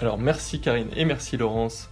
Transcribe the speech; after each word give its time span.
Alors 0.00 0.16
merci 0.16 0.60
Karine 0.60 0.88
et 0.96 1.04
merci 1.04 1.36
Laurence 1.36 1.90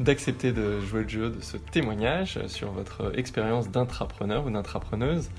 d'accepter 0.00 0.50
de 0.50 0.80
jouer 0.80 1.04
le 1.04 1.08
jeu 1.08 1.30
de 1.30 1.40
ce 1.40 1.56
témoignage 1.56 2.44
sur 2.48 2.72
votre 2.72 3.16
expérience 3.16 3.70
d'intrapreneur 3.70 4.44
ou 4.46 4.50
d'intrapreneuse 4.50 5.30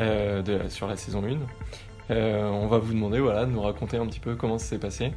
euh, 0.00 0.68
sur 0.68 0.88
la 0.88 0.96
saison 0.96 1.22
1. 1.22 1.38
Euh, 2.10 2.48
on 2.48 2.66
va 2.66 2.78
vous 2.78 2.92
demander 2.92 3.20
voilà, 3.20 3.46
de 3.46 3.52
nous 3.52 3.62
raconter 3.62 3.98
un 3.98 4.06
petit 4.06 4.18
peu 4.18 4.34
comment 4.34 4.58
ça 4.58 4.66
s'est 4.66 4.78
passé 4.78 5.12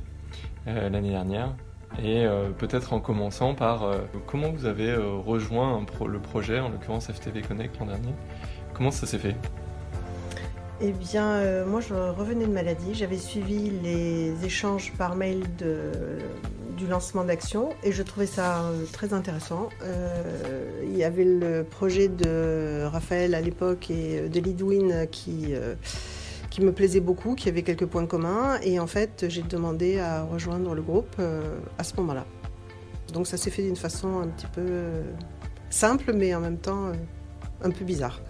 euh, 0.68 0.90
l'année 0.90 1.10
dernière 1.10 1.56
et 2.04 2.28
peut-être 2.58 2.92
en 2.92 3.00
commençant 3.00 3.56
par 3.56 3.90
comment 4.28 4.52
vous 4.52 4.66
avez 4.66 4.94
rejoint 4.94 5.84
le 6.06 6.20
projet, 6.20 6.60
en 6.60 6.68
l'occurrence 6.68 7.10
FTV 7.10 7.42
Connect 7.42 7.80
l'an 7.80 7.86
dernier. 7.86 8.14
Comment 8.74 8.92
ça 8.92 9.08
s'est 9.08 9.18
fait? 9.18 9.36
Eh 10.80 10.92
bien, 10.92 11.66
moi 11.66 11.82
je 11.82 11.94
revenais 11.94 12.46
de 12.46 12.52
maladie, 12.52 12.94
j'avais 12.94 13.18
suivi 13.18 13.72
les 13.82 14.46
échanges 14.46 14.94
par 14.96 15.16
mail 15.16 15.44
du 16.78 16.86
lancement 16.88 17.24
d'Action 17.24 17.70
et 17.84 17.92
je 17.92 18.04
trouvais 18.04 18.28
ça 18.28 18.72
très 18.94 19.14
intéressant. 19.14 19.70
Euh, 19.82 20.84
il 20.84 20.96
y 20.96 21.04
avait 21.04 21.26
le 21.26 21.64
projet 21.64 22.08
de 22.08 22.84
Raphaël 22.86 23.34
à 23.34 23.42
l'époque 23.42 23.90
et 23.90 24.30
de 24.30 24.40
Lidwin 24.40 25.08
qui, 25.12 25.56
euh, 25.56 25.74
qui 26.52 26.62
me 26.62 26.72
plaisait 26.72 27.00
beaucoup, 27.00 27.34
qui 27.34 27.50
avait 27.50 27.64
quelques 27.64 27.88
points 27.88 28.06
communs 28.06 28.60
et 28.62 28.80
en 28.80 28.88
fait 28.88 29.26
j'ai 29.28 29.42
demandé 29.42 30.00
à 30.00 30.24
rejoindre 30.24 30.76
le 30.76 30.84
groupe 30.84 31.16
euh, 31.20 31.58
à 31.80 31.84
ce 31.84 31.96
moment-là. 31.98 32.26
Donc 33.14 33.26
ça 33.26 33.38
s'est 33.38 33.50
fait 33.50 33.64
d'une 33.64 33.76
façon 33.76 34.20
un 34.20 34.28
petit 34.28 34.48
peu 34.54 35.02
simple 35.72 36.14
mais 36.14 36.36
en 36.36 36.40
même 36.40 36.60
temps 36.60 36.92
un 37.64 37.72
peu 37.72 37.84
bizarre. 37.84 38.22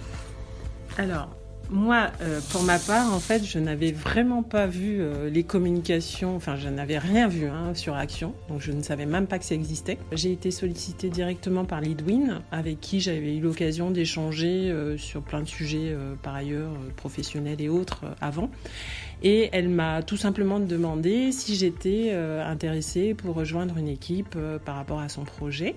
Alors, 0.98 1.30
moi, 1.70 2.12
euh, 2.22 2.40
pour 2.52 2.64
ma 2.64 2.80
part, 2.80 3.14
en 3.14 3.20
fait, 3.20 3.44
je 3.44 3.60
n'avais 3.60 3.92
vraiment 3.92 4.44
pas 4.44 4.68
vu 4.68 4.98
euh, 5.00 5.30
les 5.30 5.44
communications, 5.44 6.36
enfin, 6.36 6.56
je 6.56 6.70
n'avais 6.70 6.98
rien 6.98 7.28
vu 7.28 7.48
hein, 7.48 7.74
sur 7.74 7.96
Action, 7.96 8.34
donc 8.50 8.62
je 8.62 8.72
ne 8.72 8.82
savais 8.82 9.06
même 9.06 9.28
pas 9.28 9.40
que 9.40 9.46
ça 9.46 9.56
existait. 9.56 9.98
J'ai 10.12 10.32
été 10.32 10.52
sollicitée 10.52 11.10
directement 11.10 11.66
par 11.66 11.82
Lidwin, 11.82 12.42
avec 12.52 12.80
qui 12.80 13.00
j'avais 13.00 13.36
eu 13.36 13.42
l'occasion 13.42 13.92
d'échanger 13.92 14.72
euh, 14.72 14.98
sur 14.98 15.22
plein 15.22 15.42
de 15.42 15.48
sujets, 15.48 15.92
euh, 15.92 16.16
par 16.22 16.36
ailleurs, 16.36 16.72
euh, 16.72 16.90
professionnels 16.96 17.62
et 17.62 17.70
autres, 17.70 18.02
euh, 18.06 18.14
avant. 18.22 18.50
Et 19.24 19.50
elle 19.52 19.70
m'a 19.70 20.04
tout 20.04 20.18
simplement 20.18 20.60
demandé 20.60 21.32
si 21.32 21.56
j'étais 21.56 22.10
euh, 22.12 22.46
intéressée 22.46 23.14
pour 23.14 23.36
rejoindre 23.36 23.78
une 23.78 23.88
équipe 23.88 24.36
euh, 24.36 24.60
par 24.60 24.76
rapport 24.76 25.00
à 25.00 25.10
son 25.10 25.24
projet. 25.24 25.76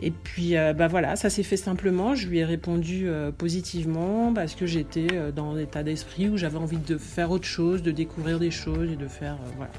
Et 0.00 0.10
puis, 0.10 0.56
euh, 0.56 0.72
bah 0.72 0.88
voilà, 0.88 1.16
ça 1.16 1.30
s'est 1.30 1.42
fait 1.42 1.56
simplement. 1.56 2.14
Je 2.14 2.28
lui 2.28 2.38
ai 2.38 2.44
répondu 2.44 3.08
positivement 3.38 4.32
parce 4.32 4.54
que 4.54 4.66
j'étais 4.66 5.06
dans 5.34 5.54
l'état 5.54 5.82
d'esprit 5.82 6.28
où 6.28 6.36
j'avais 6.36 6.58
envie 6.58 6.78
de 6.78 6.98
faire 6.98 7.30
autre 7.30 7.46
chose, 7.46 7.82
de 7.82 7.90
découvrir 7.90 8.38
des 8.38 8.50
choses 8.50 8.90
et 8.90 8.96
de 8.96 9.08
faire, 9.08 9.38
voilà. 9.56 9.72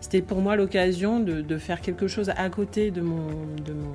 C'était 0.00 0.22
pour 0.22 0.40
moi 0.40 0.56
l'occasion 0.56 1.20
de, 1.20 1.42
de, 1.42 1.58
faire 1.58 1.82
quelque 1.82 2.08
chose 2.08 2.30
à 2.30 2.48
côté 2.48 2.90
de 2.90 3.02
mon, 3.02 3.28
de 3.64 3.74
mon, 3.74 3.92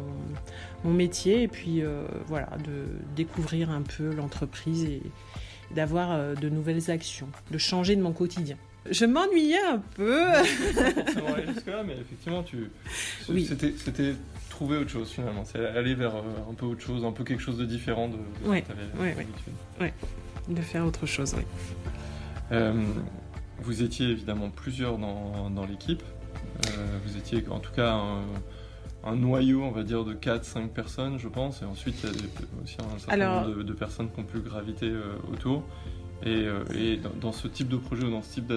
mon 0.85 0.93
métier 0.93 1.43
et 1.43 1.47
puis 1.47 1.81
euh, 1.81 2.05
voilà, 2.27 2.49
de 2.63 2.85
découvrir 3.15 3.71
un 3.71 3.81
peu 3.81 4.13
l'entreprise 4.13 4.85
et 4.85 5.01
d'avoir 5.73 6.11
euh, 6.11 6.35
de 6.35 6.49
nouvelles 6.49 6.91
actions, 6.91 7.27
de 7.51 7.57
changer 7.57 7.95
de 7.95 8.01
mon 8.01 8.11
quotidien. 8.11 8.57
Je 8.89 9.05
m'ennuyais 9.05 9.61
un 9.67 9.79
peu. 9.95 10.21
jusque-là, 11.53 11.83
mais 11.83 11.93
effectivement, 11.93 12.43
tu... 12.43 12.69
Oui. 13.29 13.45
c'était 13.47 14.13
trouver 14.55 14.77
autre 14.77 14.89
chose 14.91 15.09
finalement. 15.11 15.43
C'est 15.43 15.65
aller 15.65 15.95
vers 15.95 16.15
euh, 16.15 16.21
un 16.49 16.53
peu 16.53 16.65
autre 16.65 16.81
chose, 16.81 17.03
un 17.03 17.11
peu 17.11 17.23
quelque 17.23 17.41
chose 17.41 17.57
de 17.57 17.65
différent 17.65 18.07
de, 18.07 18.15
de 18.15 18.49
Ouais, 18.49 18.63
ce 18.67 18.71
que 18.71 18.73
tu 18.73 18.99
avais 19.03 19.15
ouais, 19.15 19.25
ouais. 19.81 19.93
de 20.47 20.61
faire 20.61 20.85
autre 20.85 21.05
chose, 21.05 21.33
oui. 21.37 21.43
Euh, 22.51 22.73
vous 23.59 23.83
étiez 23.83 24.09
évidemment 24.09 24.49
plusieurs 24.49 24.97
dans, 24.97 25.49
dans 25.49 25.65
l'équipe. 25.65 26.03
Euh, 26.67 26.97
vous 27.05 27.17
étiez 27.17 27.43
en 27.49 27.59
tout 27.59 27.73
cas 27.73 27.93
un, 27.93 28.21
un 29.05 29.15
noyau, 29.15 29.63
on 29.63 29.71
va 29.71 29.83
dire, 29.83 30.03
de 30.03 30.13
4-5 30.13 30.69
personnes, 30.69 31.19
je 31.19 31.27
pense. 31.27 31.61
Et 31.61 31.65
ensuite, 31.65 31.95
il 32.03 32.09
y 32.09 32.13
a 32.13 32.15
des- 32.15 32.63
aussi 32.63 32.77
un 32.79 32.97
certain 32.97 33.13
Alors- 33.13 33.43
nombre 33.45 33.57
de, 33.57 33.63
de 33.63 33.73
personnes 33.73 34.09
qui 34.11 34.19
ont 34.19 34.23
pu 34.23 34.39
graviter 34.39 34.87
euh, 34.89 35.15
autour. 35.31 35.63
Et, 36.23 36.29
euh, 36.47 36.63
et 36.73 36.97
dans, 36.97 37.11
dans 37.21 37.31
ce 37.31 37.47
type 37.47 37.67
de 37.67 37.77
projet 37.77 38.03
ou 38.03 38.09
dans 38.11 38.21
ce 38.21 38.33
type 38.35 38.51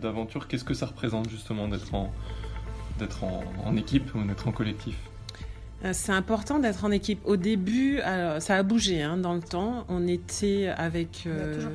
d'aventure, 0.00 0.48
qu'est-ce 0.48 0.64
que 0.64 0.74
ça 0.74 0.86
représente 0.86 1.28
justement 1.30 1.68
d'être 1.68 1.94
en, 1.94 2.10
d'être 2.98 3.22
en, 3.22 3.44
en 3.64 3.76
équipe 3.76 4.14
ou 4.14 4.22
d'être 4.24 4.48
en 4.48 4.52
collectif? 4.52 4.96
Euh, 5.84 5.90
C'est 5.92 6.12
important 6.12 6.58
d'être 6.58 6.84
en 6.84 6.90
équipe. 6.90 7.20
Au 7.24 7.36
début, 7.36 8.00
alors, 8.00 8.40
ça 8.42 8.56
a 8.56 8.62
bougé 8.62 9.02
hein, 9.02 9.18
dans 9.18 9.34
le 9.34 9.42
temps. 9.42 9.84
On 9.88 10.06
était 10.08 10.68
avec 10.76 11.24
euh, 11.26 11.68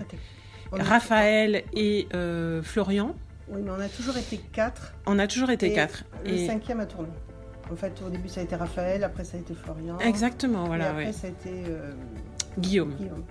on 0.73 0.77
Raphaël 0.83 1.63
et 1.73 2.07
euh, 2.13 2.61
Florian. 2.63 3.15
Oui, 3.47 3.61
mais 3.63 3.69
on 3.71 3.79
a 3.79 3.89
toujours 3.89 4.17
été 4.17 4.37
quatre. 4.51 4.93
On 5.05 5.19
a 5.19 5.27
toujours 5.27 5.51
été 5.51 5.67
Et 5.67 5.73
quatre. 5.73 6.03
Le 6.25 6.31
Et- 6.31 6.47
cinquième 6.47 6.79
a 6.79 6.85
tourné. 6.87 7.09
En 7.71 7.75
fait, 7.75 8.01
au 8.05 8.09
début, 8.09 8.29
ça 8.29 8.39
a 8.41 8.43
été 8.43 8.55
Raphaël, 8.55 9.03
après, 9.03 9.23
ça 9.23 9.37
a 9.37 9.39
été 9.39 9.53
Florian. 9.53 9.97
Exactement, 9.99 10.65
Et 10.65 10.67
voilà. 10.67 10.89
après, 10.89 11.05
ouais. 11.07 11.13
ça 11.13 11.27
a 11.27 11.29
été 11.29 11.63
euh, 11.67 11.91
Guillaume. 12.57 12.93
Guillaume. 12.95 13.23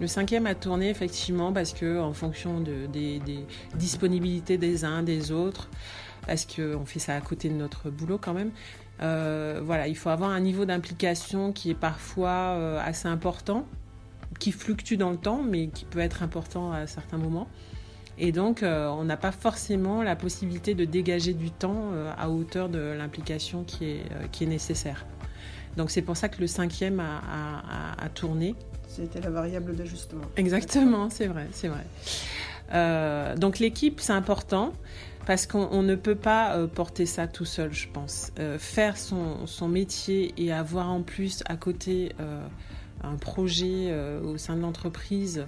Le 0.00 0.06
cinquième 0.06 0.46
a 0.46 0.54
tourné 0.54 0.90
effectivement 0.90 1.52
parce 1.52 1.72
que 1.72 1.98
en 2.00 2.12
fonction 2.12 2.60
de, 2.60 2.86
des, 2.86 3.18
des 3.20 3.44
disponibilités 3.74 4.56
des 4.56 4.84
uns 4.84 5.02
des 5.02 5.32
autres, 5.32 5.68
parce 6.26 6.46
qu'on 6.46 6.84
fait 6.84 7.00
ça 7.00 7.14
à 7.16 7.20
côté 7.20 7.48
de 7.48 7.54
notre 7.54 7.90
boulot 7.90 8.18
quand 8.18 8.34
même. 8.34 8.50
euh, 9.02 9.60
voilà, 9.64 9.88
il 9.88 9.96
faut 9.96 10.10
avoir 10.10 10.30
un 10.30 10.40
niveau 10.40 10.64
d'implication 10.64 11.52
qui 11.52 11.70
est 11.70 11.74
parfois 11.74 12.54
euh, 12.56 12.80
assez 12.84 13.08
important, 13.08 13.66
qui 14.38 14.52
fluctue 14.52 14.94
dans 14.94 15.10
le 15.10 15.16
temps, 15.16 15.42
mais 15.42 15.66
qui 15.68 15.84
peut 15.84 16.00
être 16.00 16.22
important 16.22 16.72
à 16.72 16.86
certains 16.86 17.18
moments. 17.18 17.48
Et 18.18 18.32
donc, 18.32 18.62
euh, 18.62 18.88
on 18.88 19.04
n'a 19.04 19.16
pas 19.16 19.30
forcément 19.32 20.02
la 20.02 20.16
possibilité 20.16 20.74
de 20.74 20.84
dégager 20.84 21.34
du 21.34 21.50
temps 21.50 21.90
euh, 21.92 22.10
à 22.18 22.28
hauteur 22.30 22.68
de 22.68 22.78
l'implication 22.78 23.62
qui 23.64 23.84
est, 23.84 24.02
euh, 24.12 24.26
qui 24.32 24.44
est 24.44 24.48
nécessaire. 24.48 25.06
Donc, 25.76 25.90
c'est 25.90 26.02
pour 26.02 26.16
ça 26.16 26.28
que 26.28 26.40
le 26.40 26.46
cinquième 26.48 26.98
a, 27.00 27.18
a- 27.18 28.00
a- 28.00 28.04
a 28.04 28.08
tourné. 28.08 28.54
C'était 28.88 29.20
la 29.20 29.30
variable 29.30 29.76
d'ajustement. 29.76 30.24
Exactement, 30.36 31.10
c'est 31.10 31.26
vrai, 31.28 31.46
c'est 31.52 31.68
vrai. 31.68 31.84
Euh, 32.74 33.36
donc 33.36 33.58
l'équipe, 33.60 34.00
c'est 34.00 34.12
important 34.12 34.72
parce 35.24 35.46
qu'on 35.46 35.68
on 35.70 35.82
ne 35.82 35.94
peut 35.94 36.14
pas 36.16 36.56
euh, 36.56 36.66
porter 36.66 37.06
ça 37.06 37.26
tout 37.28 37.44
seul, 37.44 37.72
je 37.72 37.86
pense. 37.88 38.32
Euh, 38.40 38.58
faire 38.58 38.96
son, 38.96 39.46
son 39.46 39.68
métier 39.68 40.34
et 40.36 40.52
avoir 40.52 40.90
en 40.90 41.02
plus 41.02 41.42
à 41.46 41.56
côté 41.56 42.12
un 43.04 43.14
projet 43.16 43.94
au 44.24 44.36
sein 44.38 44.56
de 44.56 44.62
l'entreprise. 44.62 45.46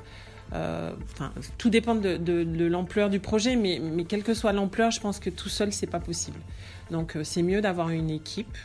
Euh, 0.55 0.93
Enfin, 1.13 1.33
tout 1.59 1.71
dépend 1.71 1.95
de, 1.95 2.67
l'ampleur 2.67 3.11
du 3.11 3.21
projet, 3.21 3.57
mais, 3.57 3.81
quelle 4.05 4.23
que 4.23 4.35
soit 4.35 4.53
l'ampleur, 4.53 4.91
je 4.91 5.01
pense 5.01 5.19
que 5.19 5.31
tout 5.31 5.49
seul, 5.49 5.73
c'est 5.73 5.87
pas 5.87 6.01
possible. 6.01 6.39
Donc, 6.91 7.17
euh, 7.17 7.25
c'est 7.25 7.43
mieux 7.43 7.61
d'avoir 7.61 7.91
une 7.91 8.11
équipe, 8.11 8.59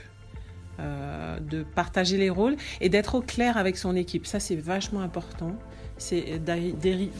euh, 0.79 1.39
de 1.39 1.63
partager 1.63 2.17
les 2.17 2.29
rôles 2.29 2.55
et 2.81 2.89
d'être 2.89 3.15
au 3.15 3.21
clair 3.21 3.57
avec 3.57 3.77
son 3.77 3.95
équipe. 3.95 4.25
Ça, 4.25 4.39
c'est 4.39 4.55
vachement 4.55 5.01
important. 5.01 5.55
C'est 5.97 6.39
d'arri- 6.39 6.73
d'arri- 6.73 7.11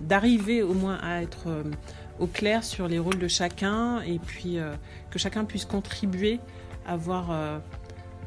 d'arriver 0.00 0.62
au 0.62 0.74
moins 0.74 0.98
à 1.02 1.22
être 1.22 1.46
au 2.18 2.26
clair 2.26 2.64
sur 2.64 2.88
les 2.88 2.98
rôles 2.98 3.18
de 3.18 3.28
chacun 3.28 4.00
et 4.00 4.18
puis 4.18 4.58
que 5.10 5.18
chacun 5.20 5.44
puisse 5.44 5.64
contribuer 5.64 6.40
à 6.84 6.96
voir. 6.96 7.60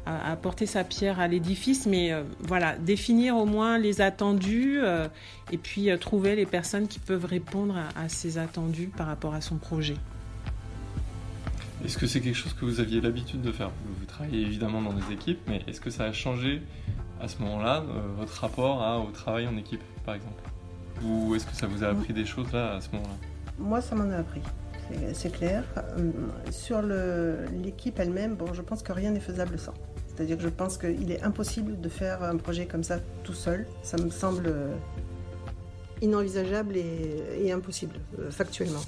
À 0.08 0.32
apporter 0.32 0.66
sa 0.66 0.84
pierre 0.84 1.20
à 1.20 1.28
l'édifice, 1.28 1.86
mais 1.86 2.12
euh, 2.12 2.22
voilà, 2.40 2.76
définir 2.76 3.36
au 3.36 3.44
moins 3.46 3.78
les 3.78 4.00
attendus 4.00 4.78
euh, 4.82 5.06
et 5.52 5.58
puis 5.58 5.90
euh, 5.90 5.96
trouver 5.96 6.34
les 6.36 6.46
personnes 6.46 6.88
qui 6.88 6.98
peuvent 6.98 7.24
répondre 7.26 7.76
à, 7.76 8.00
à 8.04 8.08
ces 8.08 8.38
attendus 8.38 8.90
par 8.96 9.06
rapport 9.06 9.34
à 9.34 9.40
son 9.40 9.56
projet. 9.56 9.96
Est-ce 11.84 11.96
que 11.98 12.06
c'est 12.06 12.20
quelque 12.20 12.36
chose 12.36 12.54
que 12.54 12.64
vous 12.64 12.80
aviez 12.80 13.00
l'habitude 13.00 13.40
de 13.42 13.52
faire? 13.52 13.70
Vous 14.00 14.04
travaillez 14.06 14.42
évidemment 14.42 14.82
dans 14.82 14.92
des 14.92 15.12
équipes, 15.12 15.40
mais 15.46 15.62
est-ce 15.68 15.80
que 15.80 15.90
ça 15.90 16.04
a 16.04 16.12
changé 16.12 16.60
à 17.20 17.28
ce 17.28 17.38
moment-là 17.42 17.82
euh, 17.88 18.00
votre 18.18 18.40
rapport 18.40 18.82
à- 18.82 18.98
au 18.98 19.10
travail 19.10 19.46
en 19.46 19.56
équipe, 19.56 19.82
par 20.04 20.14
exemple? 20.14 20.42
Ou 21.04 21.34
est-ce 21.36 21.46
que 21.46 21.54
ça 21.54 21.66
vous 21.68 21.84
a 21.84 21.88
appris 21.88 22.12
des 22.12 22.24
choses 22.24 22.52
là 22.52 22.74
à 22.74 22.80
ce 22.80 22.88
moment-là? 22.92 23.14
Moi, 23.58 23.80
ça 23.80 23.94
m'en 23.94 24.10
a 24.10 24.16
appris. 24.16 24.40
C'est- 25.12 25.30
clair. 25.30 25.62
Sur 26.50 26.80
l'équipe 26.82 27.98
elle-même, 28.00 28.34
bon, 28.36 28.54
je 28.54 28.62
pense 28.62 28.82
que 28.82 28.92
rien 28.92 29.10
n'est 29.10 29.20
faisable 29.20 29.58
sans. 29.58 29.74
C'est-à-dire 30.18 30.38
que 30.38 30.42
je 30.42 30.48
pense 30.48 30.78
qu'il 30.78 31.12
est 31.12 31.22
impossible 31.22 31.80
de 31.80 31.88
faire 31.88 32.24
un 32.24 32.36
projet 32.38 32.66
comme 32.66 32.82
ça 32.82 32.98
tout 33.22 33.34
seul. 33.34 33.68
Ça 33.84 33.96
me 33.98 34.10
semble 34.10 34.46
euh, 34.48 34.74
inenvisageable 36.02 36.76
et, 36.76 37.52
impossible, 37.52 37.94
euh, 38.18 38.28
factuellement. 38.28 38.82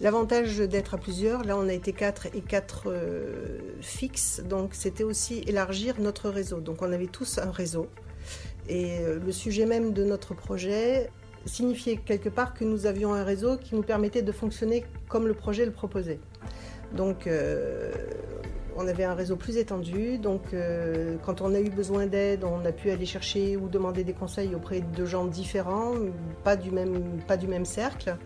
L'avantage 0.00 0.58
d'être 0.58 0.94
à 0.94 0.98
plusieurs, 0.98 1.44
là 1.44 1.56
on 1.56 1.68
a 1.68 1.72
été 1.72 1.92
quatre 1.92 2.26
et 2.34 2.40
quatre 2.40 2.88
euh, 2.88 3.58
fixes, 3.82 4.42
donc 4.44 4.70
c'était 4.72 5.04
aussi 5.04 5.44
élargir 5.46 6.00
notre 6.00 6.28
réseau. 6.28 6.58
Donc 6.58 6.82
on 6.82 6.92
avait 6.92 7.06
tous 7.06 7.38
un 7.38 7.52
réseau. 7.52 7.86
Et 8.68 8.98
le 9.24 9.32
sujet 9.32 9.64
même 9.64 9.92
de 9.92 10.02
notre 10.02 10.34
projet 10.34 11.10
signifiait 11.46 11.98
quelque 11.98 12.28
part 12.28 12.52
que 12.52 12.64
nous 12.64 12.86
avions 12.86 13.14
un 13.14 13.22
réseau 13.22 13.58
qui 13.58 13.76
nous 13.76 13.82
permettait 13.82 14.22
de 14.22 14.32
fonctionner 14.32 14.84
comme 15.08 15.28
le 15.28 15.34
projet 15.34 15.64
le 15.64 15.72
proposait. 15.72 16.18
Donc 16.96 17.28
on 18.76 18.86
avait 18.86 19.04
un 19.04 19.14
réseau 19.14 19.36
plus 19.36 19.56
étendu, 19.56 20.18
donc 20.18 20.42
euh, 20.52 21.16
quand 21.24 21.40
on 21.40 21.54
a 21.54 21.60
eu 21.60 21.70
besoin 21.70 22.06
d'aide, 22.06 22.44
on 22.44 22.64
a 22.64 22.72
pu 22.72 22.90
aller 22.90 23.06
chercher 23.06 23.56
ou 23.56 23.68
demander 23.68 24.04
des 24.04 24.12
conseils 24.12 24.54
auprès 24.54 24.80
de 24.80 25.04
gens 25.04 25.24
différents, 25.24 25.94
pas 26.44 26.56
du 26.56 26.70
même, 26.70 27.20
pas 27.26 27.36
du 27.36 27.46
même 27.46 27.64
cercle. 27.64 28.16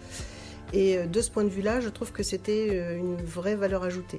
Et 0.73 0.99
de 1.07 1.21
ce 1.21 1.31
point 1.31 1.45
de 1.45 1.49
vue-là, 1.49 1.81
je 1.81 1.89
trouve 1.89 2.11
que 2.11 2.25
c'était 2.25 2.97
une 2.97 3.17
vraie 3.17 3.55
valeur 3.55 3.85
ajoutée. 3.85 4.19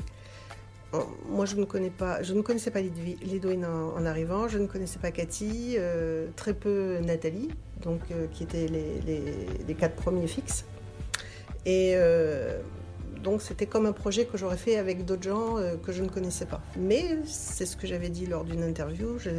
Moi, 1.27 1.45
je 1.45 1.57
ne, 1.57 1.65
connais 1.65 1.89
pas, 1.89 2.24
je 2.24 2.33
ne 2.33 2.41
connaissais 2.41 2.71
pas 2.71 2.80
Lidwin 2.80 3.65
en, 3.65 4.06
arrivant, 4.06 4.47
je 4.47 4.57
ne 4.57 4.65
connaissais 4.65 4.97
pas 4.97 5.12
Cathy, 5.12 5.77
très 6.38 6.53
peu 6.53 7.00
Nathalie, 7.00 7.50
donc, 7.83 8.00
qui 8.31 8.44
étaient 8.44 8.68
les, 8.68 9.75
quatre 9.75 9.95
premiers 9.95 10.27
fixes. 10.27 10.63
Donc 13.27 13.42
c'était 13.42 13.65
comme 13.65 13.86
un 13.86 13.92
projet 13.92 14.25
que 14.25 14.38
j'aurais 14.38 14.57
fait 14.57 14.77
avec 14.77 15.06
d'autres 15.06 15.24
gens 15.24 15.57
euh, 15.57 15.75
que 15.75 15.92
je 15.92 16.04
ne 16.04 16.09
connaissais 16.09 16.45
pas. 16.45 16.62
Mais 16.77 17.18
c'est 17.25 17.65
ce 17.65 17.75
que 17.75 17.88
j'avais 17.88 18.09
dit 18.09 18.25
lors 18.25 18.44
d'une 18.44 18.63
interview, 18.63 19.18
je, 19.19 19.31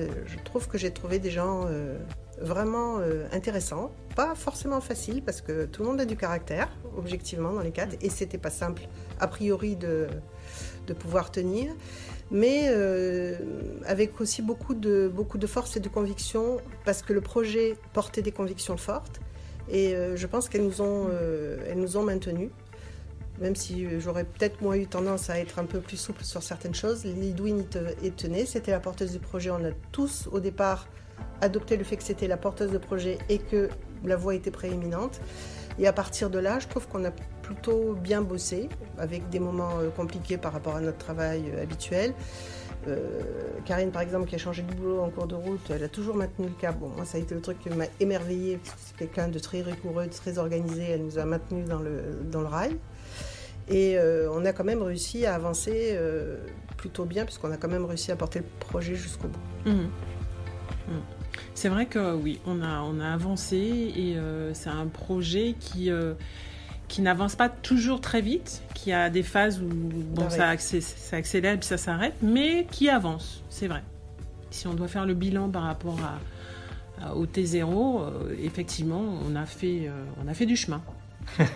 trouve 0.44 0.68
que 0.68 0.78
j'ai 0.78 0.90
trouvé 0.90 1.18
des 1.18 1.30
gens 1.30 1.64
euh, 1.66 1.96
vraiment 2.40 2.98
euh, 2.98 3.26
intéressants, 3.32 3.92
pas 4.14 4.34
forcément 4.34 4.80
faciles 4.80 5.22
parce 5.22 5.40
que 5.40 5.66
tout 5.66 5.82
le 5.82 5.88
monde 5.88 6.00
a 6.00 6.04
du 6.04 6.16
caractère, 6.16 6.68
objectivement 6.96 7.52
dans 7.52 7.60
les 7.60 7.70
cadres, 7.70 7.96
et 8.00 8.10
c'était 8.10 8.38
pas 8.38 8.50
simple 8.50 8.82
a 9.20 9.26
priori 9.26 9.76
de, 9.76 10.06
de 10.86 10.92
pouvoir 10.92 11.30
tenir. 11.30 11.72
Mais 12.30 12.68
avec 13.86 14.20
aussi 14.20 14.42
beaucoup 14.42 14.74
de, 14.74 15.10
beaucoup 15.12 15.38
de 15.38 15.46
force 15.46 15.78
et 15.78 15.80
de 15.80 15.88
conviction, 15.88 16.58
parce 16.84 17.00
que 17.00 17.14
le 17.14 17.22
projet 17.22 17.74
portait 17.94 18.20
des 18.20 18.32
convictions 18.32 18.76
fortes, 18.76 19.18
et 19.70 19.94
je 20.14 20.26
pense 20.26 20.50
qu'elles 20.50 20.66
nous, 20.66 20.82
ont, 20.82 21.08
elles 21.66 21.80
nous 21.80 21.96
ont 21.96 22.02
maintenus 22.02 22.50
même 23.40 23.56
si 23.56 23.86
j'aurais 24.00 24.24
peut-être 24.24 24.60
moins 24.62 24.76
eu 24.76 24.86
tendance 24.86 25.30
à 25.30 25.38
être 25.38 25.58
un 25.58 25.64
peu 25.64 25.80
plus 25.80 25.96
souple 25.96 26.24
sur 26.24 26.42
certaines 26.42 26.74
choses, 26.74 27.04
Lidwin 27.04 27.64
y 28.02 28.10
tenait, 28.10 28.46
c'était 28.46 28.72
la 28.72 28.80
porteuse 28.80 29.12
du 29.12 29.18
projet. 29.18 29.50
On 29.50 29.64
a 29.64 29.70
tous 29.92 30.28
au 30.32 30.40
départ 30.40 30.88
adopté 31.40 31.76
le 31.76 31.84
fait 31.84 31.96
que 31.96 32.02
c'était 32.02 32.26
la 32.26 32.36
porteuse 32.36 32.70
de 32.70 32.78
projet 32.78 33.18
et 33.28 33.38
que 33.38 33.68
la 34.04 34.16
voix 34.16 34.34
était 34.34 34.50
prééminente. 34.50 35.20
Et 35.78 35.86
à 35.86 35.92
partir 35.92 36.30
de 36.30 36.38
là, 36.38 36.58
je 36.58 36.66
trouve 36.66 36.88
qu'on 36.88 37.04
a 37.04 37.12
plutôt 37.42 37.94
bien 37.94 38.20
bossé, 38.20 38.68
avec 38.98 39.28
des 39.30 39.38
moments 39.38 39.78
euh, 39.78 39.90
compliqués 39.90 40.36
par 40.36 40.52
rapport 40.52 40.76
à 40.76 40.80
notre 40.80 40.98
travail 40.98 41.44
euh, 41.54 41.62
habituel. 41.62 42.14
Euh, 42.86 43.22
Karine, 43.64 43.90
par 43.90 44.02
exemple, 44.02 44.28
qui 44.28 44.34
a 44.34 44.38
changé 44.38 44.62
de 44.62 44.72
boulot 44.74 45.00
en 45.00 45.10
cours 45.10 45.26
de 45.26 45.34
route, 45.34 45.70
elle 45.70 45.84
a 45.84 45.88
toujours 45.88 46.16
maintenu 46.16 46.46
le 46.46 46.54
cap. 46.54 46.78
Bon, 46.78 46.88
moi, 46.88 47.04
ça 47.04 47.18
a 47.18 47.20
été 47.20 47.34
le 47.34 47.40
truc 47.40 47.58
qui 47.60 47.70
m'a 47.70 47.86
émerveillée, 48.00 48.58
c'est 48.64 48.96
quelqu'un 48.96 49.28
de 49.28 49.38
très 49.38 49.62
rigoureux, 49.62 50.06
de 50.06 50.12
très 50.12 50.38
organisé. 50.38 50.90
Elle 50.90 51.04
nous 51.04 51.18
a 51.18 51.24
maintenus 51.24 51.66
dans 51.68 51.80
le, 51.80 52.18
dans 52.24 52.40
le 52.40 52.48
rail. 52.48 52.76
Et 53.70 53.98
euh, 53.98 54.30
on 54.32 54.44
a 54.44 54.52
quand 54.52 54.64
même 54.64 54.82
réussi 54.82 55.26
à 55.26 55.34
avancer 55.34 55.90
euh, 55.92 56.36
plutôt 56.76 57.04
bien, 57.04 57.24
puisqu'on 57.24 57.50
a 57.50 57.56
quand 57.56 57.68
même 57.68 57.84
réussi 57.84 58.10
à 58.10 58.16
porter 58.16 58.40
le 58.40 58.46
projet 58.60 58.94
jusqu'au 58.94 59.28
bout. 59.28 59.70
Mmh. 59.70 59.72
Mmh. 59.72 61.00
C'est 61.54 61.68
vrai 61.68 61.86
que 61.86 62.14
oui, 62.14 62.40
on 62.46 62.62
a, 62.62 62.80
on 62.80 62.98
a 63.00 63.08
avancé 63.08 63.56
et 63.56 64.16
euh, 64.16 64.54
c'est 64.54 64.70
un 64.70 64.86
projet 64.86 65.54
qui, 65.58 65.90
qui 66.88 67.02
n'avance 67.02 67.36
pas 67.36 67.48
toujours 67.48 68.00
très 68.00 68.20
vite, 68.20 68.62
qui 68.74 68.92
a 68.92 69.10
des 69.10 69.22
phases 69.22 69.60
où 69.60 69.68
bon, 69.68 70.30
ça, 70.30 70.56
ça, 70.56 71.16
accélère 71.16 71.58
puis 71.58 71.66
ça 71.66 71.76
s'arrête, 71.76 72.14
mais 72.22 72.66
qui 72.70 72.88
avance, 72.88 73.42
c'est 73.50 73.68
vrai. 73.68 73.82
Si 74.50 74.66
on 74.66 74.74
doit 74.74 74.88
faire 74.88 75.04
le 75.04 75.14
bilan 75.14 75.50
par 75.50 75.62
rapport 75.62 75.98
à, 77.00 77.14
au 77.14 77.26
T0, 77.26 78.02
effectivement, 78.42 79.04
on 79.28 79.36
a, 79.36 79.46
fait, 79.46 79.90
on 80.24 80.26
a 80.26 80.34
fait 80.34 80.46
du 80.46 80.56
chemin. 80.56 80.82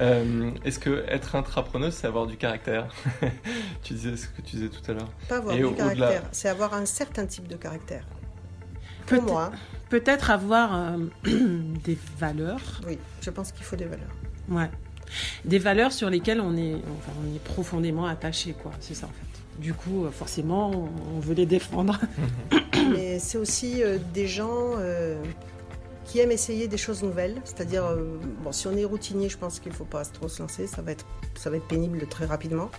Euh, 0.00 0.50
est-ce 0.64 0.78
que 0.78 1.04
être 1.08 1.36
intrapreneuse, 1.36 1.94
c'est 1.94 2.06
avoir 2.06 2.26
du 2.26 2.36
caractère 2.36 2.88
Tu 3.82 3.94
disais 3.94 4.16
ce 4.16 4.26
que 4.26 4.42
tu 4.42 4.56
disais 4.56 4.68
tout 4.68 4.90
à 4.90 4.94
l'heure. 4.94 5.10
Pas 5.28 5.36
avoir 5.36 5.54
du 5.54 5.74
caractère, 5.74 6.22
c'est 6.32 6.48
avoir 6.48 6.74
un 6.74 6.86
certain 6.86 7.26
type 7.26 7.46
de 7.46 7.56
caractère. 7.56 8.04
Pour 9.06 9.22
moi. 9.22 9.52
Peut-être 9.90 10.30
avoir 10.30 10.74
euh, 10.74 10.96
des 11.84 11.98
valeurs. 12.18 12.80
Oui, 12.86 12.98
je 13.20 13.30
pense 13.30 13.52
qu'il 13.52 13.64
faut 13.64 13.76
des 13.76 13.84
valeurs. 13.84 14.10
Ouais. 14.48 14.70
Des 15.44 15.58
valeurs 15.58 15.92
sur 15.92 16.08
lesquelles 16.08 16.40
on 16.40 16.56
est, 16.56 16.74
on 16.74 17.34
est 17.34 17.44
profondément 17.44 18.06
attaché, 18.06 18.54
quoi. 18.54 18.72
C'est 18.80 18.94
ça 18.94 19.06
en 19.06 19.10
fait. 19.10 19.62
Du 19.62 19.74
coup, 19.74 20.04
euh, 20.06 20.10
forcément, 20.10 20.70
on 21.14 21.20
veut 21.20 21.34
les 21.34 21.46
défendre. 21.46 22.00
Mais 22.90 23.18
c'est 23.18 23.38
aussi 23.38 23.82
des 24.12 24.26
gens 24.26 24.76
qui 26.04 26.18
aiment 26.18 26.32
essayer 26.32 26.68
des 26.68 26.76
choses 26.76 27.02
nouvelles. 27.02 27.40
C'est-à-dire, 27.44 27.84
euh, 27.84 28.18
bon, 28.42 28.52
si 28.52 28.66
on 28.66 28.76
est 28.76 28.84
routinier, 28.84 29.28
je 29.28 29.38
pense 29.38 29.60
qu'il 29.60 29.72
ne 29.72 29.76
faut 29.76 29.84
pas 29.84 30.04
trop 30.04 30.28
se 30.28 30.42
lancer, 30.42 30.66
ça 30.66 30.82
va, 30.82 30.92
être, 30.92 31.06
ça 31.34 31.50
va 31.50 31.56
être 31.56 31.68
pénible 31.68 32.06
très 32.06 32.26
rapidement. 32.26 32.70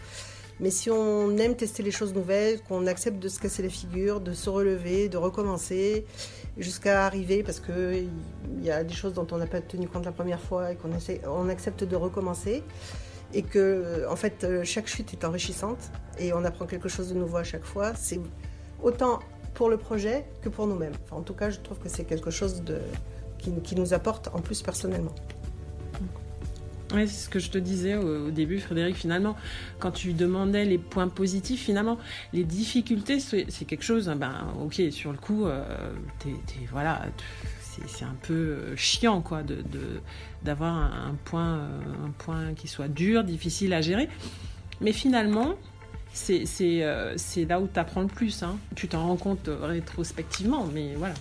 Mais 0.60 0.70
si 0.70 0.90
on 0.92 1.36
aime 1.38 1.56
tester 1.56 1.82
les 1.82 1.92
choses 1.92 2.14
nouvelles, 2.14 2.62
qu'on 2.62 2.86
accepte 2.86 3.20
de 3.20 3.28
se 3.28 3.40
casser 3.40 3.64
la 3.64 3.70
figure, 3.70 4.22
de 4.22 4.34
se 4.34 4.50
relever, 4.50 5.10
de 5.10 5.18
recommencer, 5.18 6.06
jusqu'à 6.58 7.06
arriver, 7.06 7.44
parce 7.44 7.60
qu'il 7.60 8.10
y 8.62 8.70
a 8.70 8.84
des 8.84 8.94
choses 8.94 9.14
dont 9.14 9.28
on 9.32 9.38
n'a 9.38 9.48
pas 9.48 9.62
tenu 9.62 9.88
compte 9.88 10.06
la 10.06 10.12
première 10.12 10.40
fois 10.40 10.72
et 10.72 10.76
qu'on 10.76 10.92
on 11.28 11.50
accepte 11.50 11.84
de 11.84 11.96
recommencer, 11.96 12.64
et 13.34 13.42
que, 13.42 14.06
en 14.08 14.16
fait, 14.16 14.44
euh, 14.44 14.64
chaque 14.64 14.88
chute 14.88 15.12
est 15.14 15.26
enrichissante 15.26 15.92
et 16.20 16.34
on 16.34 16.46
apprend 16.46 16.68
quelque 16.68 16.88
chose 16.88 17.10
de 17.10 17.16
nouveau 17.16 17.38
à 17.38 17.44
chaque 17.44 17.66
fois, 17.66 17.94
c'est 17.96 18.20
autant 18.84 19.20
pour 19.56 19.70
le 19.70 19.78
projet 19.78 20.26
que 20.42 20.50
pour 20.50 20.68
nous-mêmes. 20.68 20.94
En 21.10 21.22
tout 21.22 21.34
cas, 21.34 21.50
je 21.50 21.60
trouve 21.60 21.80
que 21.80 21.90
c'est 21.90 22.04
quelque 22.04 22.30
chose 22.30 22.64
de, 22.64 22.78
qui, 23.64 23.76
nous 23.76 23.94
apporte 23.94 24.30
en 24.34 24.40
plus 24.40 24.62
personnellement. 24.62 25.14
C'est 26.92 27.08
ce 27.08 27.30
que 27.30 27.40
je 27.40 27.50
te 27.50 27.58
disais 27.58 27.96
au, 27.96 28.30
début, 28.30 28.60
Frédéric. 28.60 28.96
Finalement, 28.96 29.36
quand 29.80 29.92
tu 29.92 30.14
demandais 30.14 30.64
les 30.64 30.78
points 30.78 31.08
positifs, 31.08 31.64
finalement, 31.64 31.98
les 32.34 32.44
difficultés, 32.44 33.20
c'est 33.20 33.66
quelque 33.66 33.84
chose. 33.84 34.10
Hein, 34.10 34.16
ben, 34.16 34.54
ok, 34.62 34.80
sur 34.92 35.12
le 35.12 35.18
coup, 35.18 35.48
euh, 35.48 35.64
voilà, 36.72 37.02
c'est 37.88 38.06
un 38.06 38.16
peu 38.22 38.34
euh, 38.34 38.76
chiant, 38.76 39.22
quoi, 39.22 39.42
de 39.42 39.64
d'avoir 40.44 40.76
un, 40.76 41.16
point, 41.26 41.58
euh, 41.58 42.06
un 42.06 42.12
point 42.12 42.54
qui 42.54 42.68
soit 42.68 42.90
dur, 42.90 43.24
difficile 43.24 43.74
à 43.74 43.82
gérer. 43.82 44.08
Mais 44.80 44.92
finalement, 44.92 45.56
c'est 46.14 46.46
là 47.50 47.60
où 47.60 47.68
tu 47.74 47.80
apprends 47.80 48.02
le 48.02 48.08
plus. 48.08 48.44
Hein. 48.44 48.58
Tu 48.76 48.88
t'en 48.88 49.08
rends 49.08 49.16
compte 49.16 49.50
rétrospectivement, 49.62 50.68
mais 50.72 50.94
voilà 50.96 51.16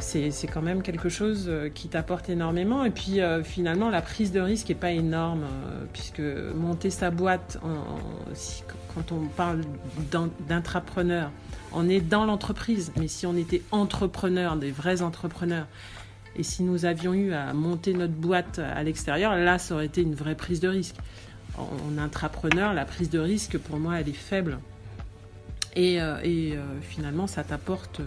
c'est 0.00 0.46
quand 0.46 0.62
même 0.62 0.82
quelque 0.82 1.08
chose 1.08 1.46
euh, 1.48 1.68
qui 1.68 1.88
t'apporte 1.88 2.28
énormément. 2.28 2.84
Et 2.84 2.90
puis 2.90 3.20
euh, 3.20 3.42
finalement, 3.42 3.90
la 3.90 4.02
prise 4.02 4.32
de 4.32 4.40
risque 4.40 4.68
n'est 4.68 4.74
pas 4.74 4.92
énorme, 4.92 5.42
euh, 5.42 5.84
puisque 5.92 6.20
monter 6.20 6.90
sa 6.90 7.10
boîte, 7.10 7.58
quand 8.94 9.12
on 9.12 9.26
parle 9.26 9.62
d'intrapreneur, 10.48 11.30
on 11.72 11.88
est 11.88 12.00
dans 12.00 12.24
l'entreprise. 12.24 12.92
Mais 12.96 13.08
si 13.08 13.26
on 13.26 13.36
était 13.36 13.62
entrepreneur, 13.72 14.56
des 14.56 14.70
vrais 14.70 15.02
entrepreneurs, 15.02 15.66
et 16.36 16.42
si 16.42 16.62
nous 16.62 16.84
avions 16.84 17.14
eu 17.14 17.32
à 17.32 17.52
monter 17.52 17.92
notre 17.94 18.12
boîte 18.12 18.60
à 18.60 18.82
l'extérieur, 18.82 19.34
là, 19.34 19.58
ça 19.58 19.74
aurait 19.74 19.86
été 19.86 20.02
une 20.02 20.14
vraie 20.14 20.36
prise 20.36 20.60
de 20.60 20.68
risque. 20.68 20.96
En, 21.56 21.98
intrapreneur, 21.98 22.72
la 22.74 22.84
prise 22.84 23.10
de 23.10 23.18
risque, 23.18 23.58
pour 23.58 23.78
moi, 23.78 23.98
elle 23.98 24.08
est 24.08 24.12
faible. 24.12 24.58
Et, 25.74 25.98
finalement, 26.82 27.26
ça 27.26 27.42
t'apporte 27.42 28.00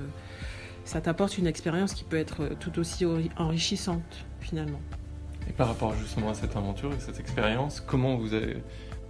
ça 0.91 0.99
t'apporte 0.99 1.37
une 1.37 1.47
expérience 1.47 1.93
qui 1.93 2.03
peut 2.03 2.17
être 2.17 2.49
tout 2.59 2.77
aussi 2.77 3.05
enrichissante 3.37 4.25
finalement. 4.41 4.81
Et 5.49 5.53
par 5.53 5.69
rapport 5.69 5.95
justement 5.95 6.31
à 6.31 6.33
cette 6.33 6.57
aventure 6.57 6.91
et 6.91 6.99
cette 6.99 7.17
expérience, 7.17 7.79
comment 7.79 8.17
vous 8.17 8.33
avez, 8.33 8.57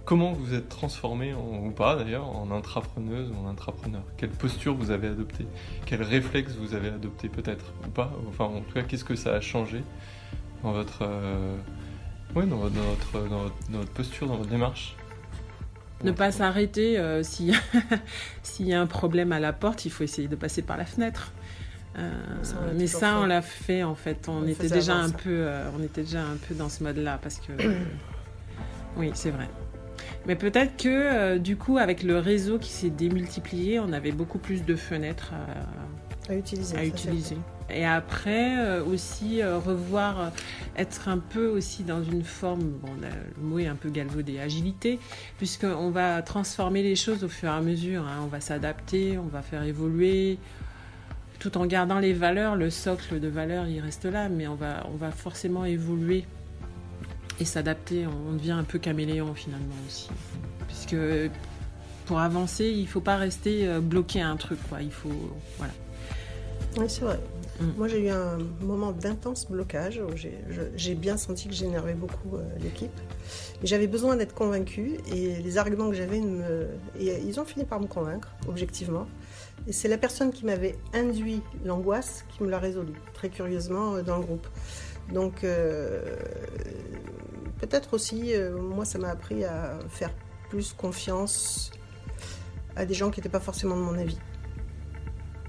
comment 0.04 0.32
vous 0.32 0.54
êtes 0.54 0.68
transformé 0.68 1.34
ou 1.34 1.72
pas 1.72 1.96
d'ailleurs 1.96 2.28
en 2.28 2.52
intrapreneuse 2.52 3.32
ou 3.32 3.44
en 3.44 3.48
intrapreneur? 3.48 4.04
Quelle 4.16 4.30
posture 4.30 4.76
vous 4.76 4.92
avez 4.92 5.08
adoptée? 5.08 5.44
Quel 5.84 6.04
réflexe 6.04 6.52
vous 6.54 6.74
avez 6.74 6.86
adopté 6.86 7.28
peut-être 7.28 7.72
ou 7.84 7.90
pas? 7.90 8.12
Enfin 8.28 8.44
en 8.44 8.60
tout 8.60 8.74
cas, 8.74 8.82
qu'est-ce 8.82 9.04
que 9.04 9.16
ça 9.16 9.34
a 9.34 9.40
changé 9.40 9.82
dans 10.62 10.70
votre, 10.70 11.00
euh, 11.02 11.56
dans, 12.32 12.58
votre, 12.58 13.28
dans, 13.28 13.78
votre, 13.78 13.90
posture, 13.90 14.28
dans 14.28 14.36
votre 14.36 14.50
démarche? 14.50 14.94
Ne 16.04 16.12
pas 16.12 16.30
s'arrêter 16.30 16.96
euh, 16.96 17.22
s'il 17.24 17.56
y 18.60 18.72
a 18.72 18.80
un 18.80 18.86
problème 18.86 19.32
à 19.32 19.40
la 19.40 19.52
porte, 19.52 19.84
il 19.84 19.90
faut 19.90 20.04
essayer 20.04 20.28
de 20.28 20.36
passer 20.36 20.62
par 20.62 20.76
la 20.76 20.84
fenêtre. 20.84 21.32
Euh, 21.98 22.10
mais 22.74 22.86
ça, 22.86 23.18
on 23.18 23.26
l'a 23.26 23.42
fait 23.42 23.82
en 23.82 23.94
fait. 23.94 24.28
On, 24.28 24.46
était 24.46 24.68
déjà 24.68 24.96
un 24.96 25.10
peu, 25.10 25.30
euh, 25.30 25.68
on 25.78 25.82
était 25.82 26.02
déjà 26.02 26.22
un 26.22 26.36
peu 26.36 26.54
dans 26.54 26.68
ce 26.68 26.82
mode-là 26.82 27.18
parce 27.22 27.38
que, 27.38 27.52
oui, 28.96 29.10
c'est 29.14 29.30
vrai. 29.30 29.48
Mais 30.26 30.36
peut-être 30.36 30.76
que 30.76 30.88
euh, 30.88 31.38
du 31.38 31.56
coup, 31.56 31.78
avec 31.78 32.02
le 32.02 32.18
réseau 32.18 32.58
qui 32.58 32.70
s'est 32.70 32.90
démultiplié, 32.90 33.78
on 33.80 33.92
avait 33.92 34.12
beaucoup 34.12 34.38
plus 34.38 34.64
de 34.64 34.74
fenêtres 34.74 35.32
à, 36.28 36.34
utiliser. 36.34 36.76
À 36.76 36.84
utiliser. 36.84 37.36
Et 37.68 37.84
après 37.84 38.80
aussi 38.80 39.42
revoir, 39.42 40.30
être 40.76 41.08
un 41.08 41.18
peu 41.18 41.46
aussi 41.46 41.84
dans 41.84 42.02
une 42.02 42.22
forme, 42.22 42.62
bon, 42.64 42.90
le 43.00 43.42
mot 43.42 43.58
est 43.58 43.66
un 43.66 43.76
peu 43.76 43.88
galvaudé, 43.88 44.38
agilité, 44.38 44.98
puisqu'on 45.38 45.90
va 45.90 46.20
transformer 46.22 46.82
les 46.82 46.96
choses 46.96 47.24
au 47.24 47.28
fur 47.28 47.48
et 47.48 47.52
à 47.52 47.60
mesure. 47.60 48.02
Hein. 48.02 48.20
On 48.24 48.26
va 48.26 48.40
s'adapter, 48.40 49.16
on 49.16 49.26
va 49.26 49.40
faire 49.40 49.62
évoluer 49.62 50.38
tout 51.42 51.58
en 51.58 51.66
gardant 51.66 51.98
les 51.98 52.12
valeurs, 52.12 52.54
le 52.54 52.70
socle 52.70 53.18
de 53.18 53.26
valeurs, 53.26 53.66
il 53.66 53.80
reste 53.80 54.04
là, 54.04 54.28
mais 54.28 54.46
on 54.46 54.54
va, 54.54 54.86
on 54.92 54.96
va 54.96 55.10
forcément 55.10 55.64
évoluer 55.64 56.24
et 57.40 57.44
s'adapter. 57.44 58.06
On 58.06 58.34
devient 58.34 58.52
un 58.52 58.62
peu 58.62 58.78
caméléon 58.78 59.34
finalement 59.34 59.74
aussi. 59.84 60.08
Puisque 60.68 60.94
pour 62.06 62.20
avancer, 62.20 62.66
il 62.66 62.82
ne 62.82 62.86
faut 62.86 63.00
pas 63.00 63.16
rester 63.16 63.66
euh, 63.66 63.80
bloqué 63.80 64.22
à 64.22 64.28
un 64.28 64.36
truc. 64.36 64.60
Quoi. 64.68 64.82
Il 64.82 64.92
faut. 64.92 65.08
Voilà. 65.58 65.72
Oui, 66.78 66.84
c'est 66.86 67.00
vrai. 67.00 67.18
Mm. 67.60 67.64
Moi, 67.76 67.88
j'ai 67.88 68.06
eu 68.06 68.10
un 68.10 68.38
moment 68.60 68.92
d'intense 68.92 69.50
blocage 69.50 70.00
où 70.00 70.14
j'ai 70.76 70.94
bien 70.94 71.16
senti 71.16 71.48
que 71.48 71.54
j'énervais 71.54 71.94
beaucoup 71.94 72.36
euh, 72.36 72.44
l'équipe. 72.62 73.00
J'avais 73.64 73.88
besoin 73.88 74.14
d'être 74.14 74.34
convaincue 74.34 74.98
et 75.12 75.42
les 75.42 75.58
arguments 75.58 75.90
que 75.90 75.96
j'avais, 75.96 76.20
ils 77.00 77.40
ont 77.40 77.44
fini 77.44 77.64
par 77.64 77.80
me 77.80 77.88
convaincre, 77.88 78.28
objectivement. 78.46 79.08
Et 79.66 79.72
c'est 79.72 79.88
la 79.88 79.98
personne 79.98 80.32
qui 80.32 80.44
m'avait 80.44 80.76
induit 80.92 81.42
l'angoisse 81.64 82.24
qui 82.28 82.42
me 82.42 82.50
l'a 82.50 82.58
résolu, 82.58 82.92
très 83.14 83.28
curieusement, 83.28 83.94
euh, 83.94 84.02
dans 84.02 84.16
le 84.16 84.24
groupe. 84.24 84.46
Donc, 85.12 85.44
euh, 85.44 86.16
peut-être 87.58 87.94
aussi, 87.94 88.32
moi, 88.58 88.84
ça 88.84 88.98
m'a 88.98 89.10
appris 89.10 89.44
à 89.44 89.78
faire 89.88 90.10
plus 90.48 90.72
confiance 90.72 91.70
à 92.76 92.86
des 92.86 92.94
gens 92.94 93.10
qui 93.10 93.20
n'étaient 93.20 93.28
pas 93.28 93.40
forcément 93.40 93.76
de 93.76 93.82
mon 93.82 93.98
avis 93.98 94.18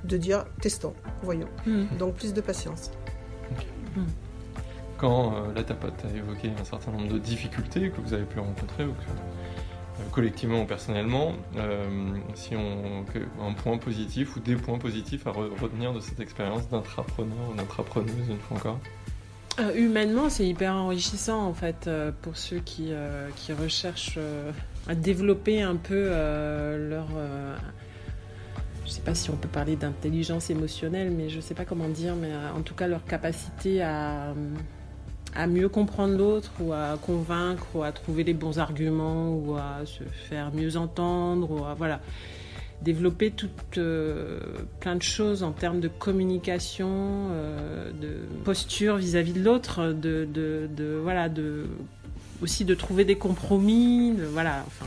de 0.03 0.17
dire 0.17 0.46
testons, 0.62 0.93
voyons. 1.22 1.48
Hmm. 1.65 1.86
Donc 1.98 2.15
plus 2.15 2.34
de 2.34 2.41
patience. 2.41 2.91
Hmm. 3.96 4.05
Quand 4.98 5.36
euh, 5.36 5.53
la 5.53 5.63
tapote 5.63 5.93
a 6.05 6.15
évoqué 6.15 6.51
un 6.60 6.63
certain 6.63 6.91
nombre 6.91 7.12
de 7.13 7.20
difficultés 7.20 7.89
que 7.89 8.01
vous 8.01 8.13
avez 8.13 8.25
pu 8.25 8.39
rencontrer, 8.39 8.86
ou 8.86 8.93
que, 8.93 9.01
euh, 9.01 9.32
collectivement 10.12 10.62
ou 10.62 10.65
personnellement, 10.65 11.33
euh, 11.57 12.15
si 12.36 12.55
on 12.55 13.05
un 13.41 13.53
point 13.53 13.77
positif 13.77 14.36
ou 14.36 14.39
des 14.39 14.55
points 14.55 14.77
positifs 14.77 15.27
à 15.27 15.31
retenir 15.31 15.93
de 15.93 16.00
cette 16.00 16.19
expérience 16.19 16.67
d'intrapreneur 16.69 17.50
ou 17.51 17.55
d'intrapreneuse 17.55 18.29
une 18.29 18.39
fois 18.39 18.57
encore 18.57 18.79
humainement, 19.75 20.29
c'est 20.29 20.48
hyper 20.48 20.74
enrichissant 20.74 21.45
en 21.45 21.53
fait 21.53 21.88
pour 22.24 22.38
ceux 22.38 22.57
qui, 22.57 22.91
qui 23.36 23.53
recherchent 23.53 24.17
à 24.88 24.95
développer 24.95 25.62
un 25.62 25.75
peu 25.75 26.10
leur 26.89 27.07
je 28.83 28.89
ne 28.89 28.93
sais 28.93 29.01
pas 29.01 29.15
si 29.15 29.29
on 29.29 29.36
peut 29.36 29.48
parler 29.48 29.75
d'intelligence 29.75 30.50
émotionnelle, 30.50 31.12
mais 31.12 31.29
je 31.29 31.38
ne 31.38 31.41
sais 31.41 31.53
pas 31.53 31.65
comment 31.65 31.88
dire, 31.88 32.15
mais 32.15 32.31
euh, 32.31 32.51
en 32.55 32.62
tout 32.62 32.75
cas 32.75 32.88
leur 32.88 33.05
capacité 33.05 33.81
à, 33.81 34.33
à 35.35 35.47
mieux 35.47 35.69
comprendre 35.69 36.17
l'autre 36.17 36.51
ou 36.59 36.73
à 36.73 36.97
convaincre 37.01 37.65
ou 37.73 37.83
à 37.83 37.91
trouver 37.91 38.23
les 38.23 38.33
bons 38.33 38.59
arguments 38.59 39.33
ou 39.33 39.55
à 39.55 39.85
se 39.85 40.03
faire 40.29 40.53
mieux 40.53 40.77
entendre 40.77 41.51
ou 41.51 41.65
à 41.65 41.73
voilà 41.73 41.99
développer 42.81 43.31
toute 43.31 43.77
euh, 43.77 44.39
plein 44.81 44.95
de 44.95 45.01
choses 45.01 45.41
en 45.41 45.51
termes 45.51 45.79
de 45.79 45.87
communication, 45.87 47.29
euh, 47.31 47.91
de 47.91 48.43
posture 48.43 48.97
vis-à-vis 48.97 49.31
de 49.31 49.41
l'autre, 49.41 49.93
de, 49.93 50.25
de, 50.25 50.67
de, 50.75 50.99
voilà 51.01 51.29
de 51.29 51.65
aussi 52.41 52.65
de 52.65 52.75
trouver 52.75 53.05
des 53.05 53.15
compromis, 53.15 54.13
voilà 54.31 54.65
enfin 54.67 54.85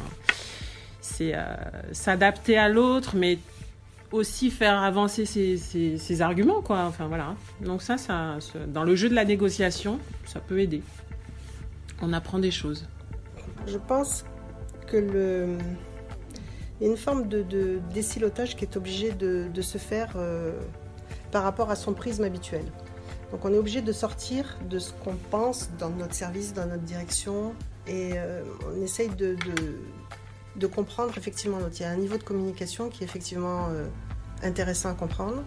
c'est 1.00 1.34
s'adapter 1.92 2.58
à 2.58 2.68
l'autre 2.68 3.16
mais 3.16 3.38
aussi 4.12 4.50
faire 4.50 4.82
avancer 4.82 5.25
ses, 5.26 6.22
arguments, 6.22 6.62
quoi. 6.62 6.84
Enfin 6.84 7.06
voilà. 7.06 7.34
Donc 7.60 7.82
ça, 7.82 7.98
ça, 7.98 8.38
dans 8.68 8.84
le 8.84 8.94
jeu 8.94 9.08
de 9.08 9.14
la 9.14 9.25
négociation, 9.25 9.98
ça 10.25 10.40
peut 10.40 10.60
aider. 10.60 10.82
On 12.02 12.12
apprend 12.12 12.38
des 12.38 12.50
choses. 12.50 12.86
Je 13.66 13.78
pense 13.78 14.25
que 14.86 15.56
il 16.80 16.84
y 16.84 16.88
a 16.88 16.90
une 16.90 16.98
forme 16.98 17.28
de, 17.28 17.42
de 17.42 17.80
décilotage 17.94 18.54
qui 18.54 18.64
est 18.64 18.76
obligé 18.76 19.10
de, 19.12 19.62
se 19.62 19.78
faire 19.78 20.12
euh, 20.16 20.52
par 21.30 21.42
rapport 21.42 21.70
à 21.70 21.76
son 21.76 21.94
prisme 21.94 22.25
habituel. 22.25 22.64
Donc 23.32 23.44
on 23.44 23.52
est 23.52 23.58
obligé 23.58 23.80
de 23.80 23.92
sortir 23.92 24.58
de 24.68 24.78
ce 24.78 24.92
qu'on 24.92 25.16
pense 25.30 25.70
dans 25.78 25.90
notre 25.90 26.14
service, 26.14 26.52
dans 26.52 26.66
notre 26.66 26.82
direction, 26.82 27.54
et 27.86 28.12
euh, 28.14 28.42
on 28.70 28.82
essaye 28.82 29.08
de 29.08 29.36
comprendre 30.66 31.12
effectivement 31.18 31.58
Il 31.70 31.80
y 31.80 31.84
a 31.84 31.90
un 31.90 31.96
niveau 31.96 32.16
de 32.16 32.22
communication 32.22 32.88
qui 32.88 33.02
est 33.02 33.06
effectivement 33.06 33.68
euh, 33.68 33.86
intéressant 34.42 34.90
à 34.90 34.94
comprendre. 34.94 35.42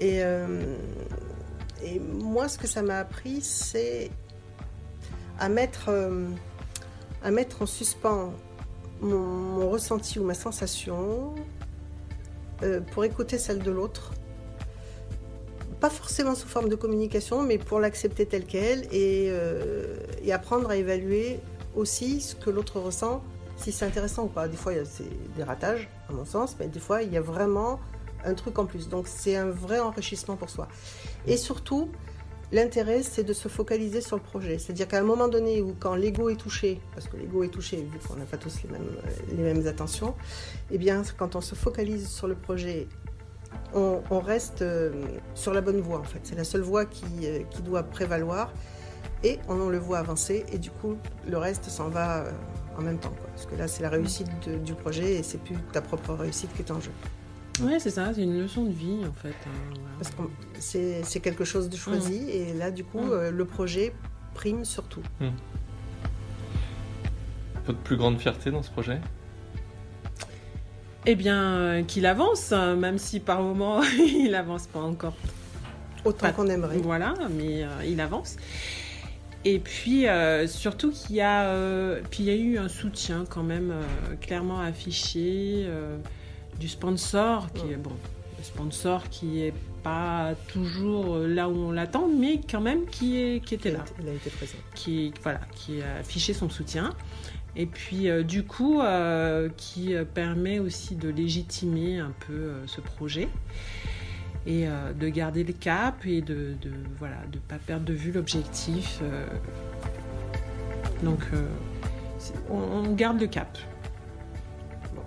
Et, 0.00 0.22
euh, 0.22 0.76
et, 1.82 1.98
moi, 1.98 2.48
ce 2.48 2.58
que 2.58 2.68
ça 2.68 2.82
m'a 2.82 2.98
appris, 2.98 3.40
c'est 3.40 4.10
à 5.40 5.48
mettre, 5.48 5.86
euh, 5.88 6.28
à 7.24 7.30
mettre 7.30 7.62
en 7.62 7.66
suspens 7.66 8.32
mon, 9.00 9.68
ressenti 9.68 10.18
ou 10.18 10.24
ma 10.24 10.34
sensation 10.34 11.34
pour 12.92 13.04
écouter 13.04 13.36
celle 13.36 13.58
de 13.58 13.70
l'autre. 13.70 14.12
Pas 15.80 15.90
forcément 15.90 16.34
sous 16.34 16.48
forme 16.48 16.70
de 16.70 16.74
communication, 16.74 17.42
mais 17.42 17.58
pour 17.58 17.80
l'accepter 17.80 18.24
telle 18.24 18.46
qu'elle 18.46 18.86
et 18.90 19.30
apprendre 20.32 20.70
à 20.70 20.76
évaluer 20.76 21.38
aussi 21.74 22.22
ce 22.22 22.34
que 22.34 22.48
l'autre 22.48 22.80
ressent 22.80 23.22
si 23.56 23.72
c'est 23.72 23.84
intéressant 23.84 24.24
ou 24.24 24.28
pas. 24.28 24.48
Des 24.48 24.56
fois, 24.56 24.72
a 24.72 24.84
des 25.36 25.42
ratages, 25.42 25.88
à 26.08 26.12
mon 26.12 26.24
sens, 26.24 26.56
mais 26.58 26.68
des 26.68 26.80
fois, 26.80 27.02
il 27.02 27.12
y 27.12 27.16
a 27.16 27.20
vraiment 27.20 27.80
un 28.24 28.34
truc 28.34 28.58
en 28.58 28.66
plus. 28.66 28.88
Donc, 28.88 29.08
c'est 29.08 29.36
un 29.36 29.50
vrai 29.50 29.78
enrichissement 29.78 30.36
pour 30.36 30.50
soi. 30.50 30.68
Et 31.26 31.36
surtout, 31.36 31.90
l'intérêt, 32.52 33.02
c'est 33.02 33.24
de 33.24 33.32
se 33.32 33.48
focaliser 33.48 34.00
sur 34.00 34.16
le 34.16 34.22
projet. 34.22 34.58
C'est-à-dire 34.58 34.88
qu'à 34.88 34.98
un 34.98 35.04
moment 35.04 35.28
donné 35.28 35.60
où, 35.60 35.74
quand 35.78 35.94
l'ego 35.94 36.28
est 36.28 36.36
touché, 36.36 36.80
parce 36.94 37.08
que 37.08 37.16
l'ego 37.16 37.42
est 37.42 37.48
touché, 37.48 37.76
vu 37.76 37.98
qu'on 38.06 38.16
n'a 38.16 38.24
pas 38.24 38.36
tous 38.36 38.62
les 38.62 38.70
mêmes, 38.70 38.88
les 39.30 39.42
mêmes 39.42 39.66
attentions, 39.66 40.14
eh 40.70 40.78
bien, 40.78 41.02
quand 41.16 41.36
on 41.36 41.40
se 41.40 41.54
focalise 41.54 42.08
sur 42.08 42.26
le 42.26 42.34
projet, 42.34 42.88
on, 43.74 44.20
reste 44.20 44.62
euh, 44.62 44.92
sur 45.34 45.52
la 45.52 45.60
bonne 45.60 45.80
voie, 45.80 45.98
en 45.98 46.04
fait. 46.04 46.20
C'est 46.22 46.34
la 46.34 46.44
seule 46.44 46.62
voie 46.62 46.84
qui, 46.86 47.04
euh, 47.24 47.40
qui 47.50 47.62
doit 47.62 47.82
prévaloir. 47.82 48.52
Et 49.24 49.38
on 49.48 49.68
le 49.68 49.78
voit 49.78 49.98
avancer, 49.98 50.44
et 50.52 50.58
du 50.58 50.70
coup, 50.70 50.96
le 51.26 51.38
reste 51.38 51.68
s'en 51.70 51.88
va 51.88 52.18
euh, 52.18 52.32
en 52.78 52.82
même 52.82 52.98
temps. 52.98 53.14
Parce 53.34 53.46
que 53.46 53.54
là, 53.56 53.68
c'est 53.68 53.82
la 53.82 53.90
réussite 53.90 54.48
du 54.64 54.74
projet 54.74 55.14
et 55.14 55.22
c'est 55.22 55.38
plus 55.38 55.56
ta 55.72 55.80
propre 55.80 56.14
réussite 56.14 56.52
qui 56.54 56.62
est 56.62 56.70
en 56.70 56.80
jeu. 56.80 56.90
Oui, 57.62 57.74
c'est 57.78 57.90
ça, 57.90 58.12
c'est 58.14 58.22
une 58.22 58.38
leçon 58.38 58.64
de 58.64 58.72
vie 58.72 59.00
en 59.08 59.12
fait. 59.12 59.34
Hein, 59.46 59.80
Parce 59.98 60.10
que 60.10 60.22
c'est 61.02 61.20
quelque 61.20 61.44
chose 61.44 61.70
de 61.70 61.76
choisi 61.76 62.20
mmh. 62.20 62.28
et 62.28 62.54
là, 62.54 62.70
du 62.70 62.84
coup, 62.84 63.00
mmh. 63.00 63.12
euh, 63.12 63.30
le 63.30 63.44
projet 63.44 63.94
prime 64.34 64.64
surtout. 64.64 65.00
Mmh. 65.20 65.28
Votre 67.66 67.78
plus 67.78 67.96
grande 67.96 68.18
fierté 68.18 68.50
dans 68.50 68.62
ce 68.62 68.70
projet? 68.70 69.00
Eh 71.06 71.14
bien, 71.14 71.42
euh, 71.42 71.82
qu'il 71.82 72.04
avance, 72.04 72.52
hein, 72.52 72.76
même 72.76 72.98
si 72.98 73.20
par 73.20 73.40
moment 73.40 73.80
il 73.98 74.34
avance 74.34 74.66
pas 74.66 74.80
encore. 74.80 75.14
Autant 76.04 76.32
qu'on 76.32 76.46
aimerait. 76.48 76.78
Voilà, 76.78 77.14
mais 77.30 77.64
euh, 77.64 77.68
il 77.84 78.00
avance. 78.00 78.36
Et 79.44 79.58
puis 79.58 80.08
euh, 80.08 80.46
surtout 80.46 80.90
qu'il 80.90 81.16
y 81.16 81.20
a, 81.20 81.44
euh, 81.44 82.00
puis 82.10 82.24
il 82.24 82.26
y 82.26 82.30
a 82.30 82.34
eu 82.34 82.58
un 82.58 82.68
soutien 82.68 83.24
quand 83.28 83.42
même 83.42 83.70
euh, 83.70 84.16
clairement 84.20 84.60
affiché 84.60 85.66
du 86.58 86.68
sponsor 86.68 87.52
qui 87.52 87.72
est 87.72 87.76
bon, 87.76 87.92
le 88.38 88.44
sponsor 88.44 89.08
qui 89.08 89.42
est 89.42 89.54
pas 89.82 90.34
toujours 90.48 91.18
là 91.18 91.48
où 91.48 91.56
on 91.56 91.70
l'attend, 91.70 92.08
mais 92.08 92.40
quand 92.40 92.60
même 92.60 92.86
qui 92.86 93.18
est 93.20 93.44
qui 93.44 93.54
était 93.54 93.70
là, 93.70 93.84
il 94.00 94.08
a 94.08 94.12
été 94.14 94.30
présent, 94.30 94.58
qui 94.74 95.12
voilà, 95.22 95.40
qui 95.54 95.80
a 95.80 96.00
affiché 96.00 96.32
son 96.32 96.48
soutien. 96.48 96.92
Et 97.54 97.66
puis 97.66 98.08
du 98.24 98.42
coup, 98.42 98.82
qui 99.56 99.94
permet 100.12 100.58
aussi 100.58 100.96
de 100.96 101.08
légitimer 101.08 102.00
un 102.00 102.12
peu 102.26 102.52
ce 102.66 102.80
projet 102.80 103.28
et 104.46 104.68
euh, 104.68 104.92
de 104.92 105.08
garder 105.08 105.44
le 105.44 105.52
cap 105.52 106.06
et 106.06 106.20
de, 106.22 106.54
de 106.60 106.70
voilà 106.98 107.16
de 107.32 107.38
pas 107.38 107.56
perdre 107.56 107.84
de 107.84 107.92
vue 107.92 108.12
l'objectif. 108.12 109.00
Euh. 109.02 109.26
donc 111.02 111.20
euh, 111.34 111.46
on, 112.50 112.92
garde 112.92 113.20
le 113.20 113.26
cap. 113.26 113.58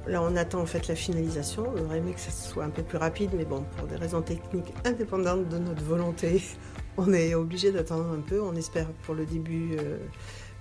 là, 0.07 0.21
on 0.21 0.35
attend 0.35 0.61
en 0.61 0.65
fait 0.65 0.87
la 0.87 0.95
finalisation. 0.95 1.65
On 1.75 1.85
aurait 1.85 1.97
aimé 1.99 2.13
que 2.13 2.19
ça 2.19 2.31
soit 2.31 2.63
un 2.63 2.69
peu 2.69 2.83
plus 2.83 2.97
rapide, 2.97 3.31
mais 3.35 3.45
bon, 3.45 3.63
pour 3.77 3.87
des 3.87 3.95
raisons 3.95 4.21
techniques 4.21 4.73
indépendantes 4.85 5.47
de 5.49 5.57
notre 5.57 5.83
volonté, 5.83 6.41
on 6.97 7.13
est 7.13 7.33
obligé 7.33 7.71
d'attendre 7.71 8.11
un 8.11 8.21
peu. 8.21 8.41
On 8.41 8.55
espère 8.55 8.87
pour 9.03 9.15
le 9.15 9.25
début, 9.25 9.77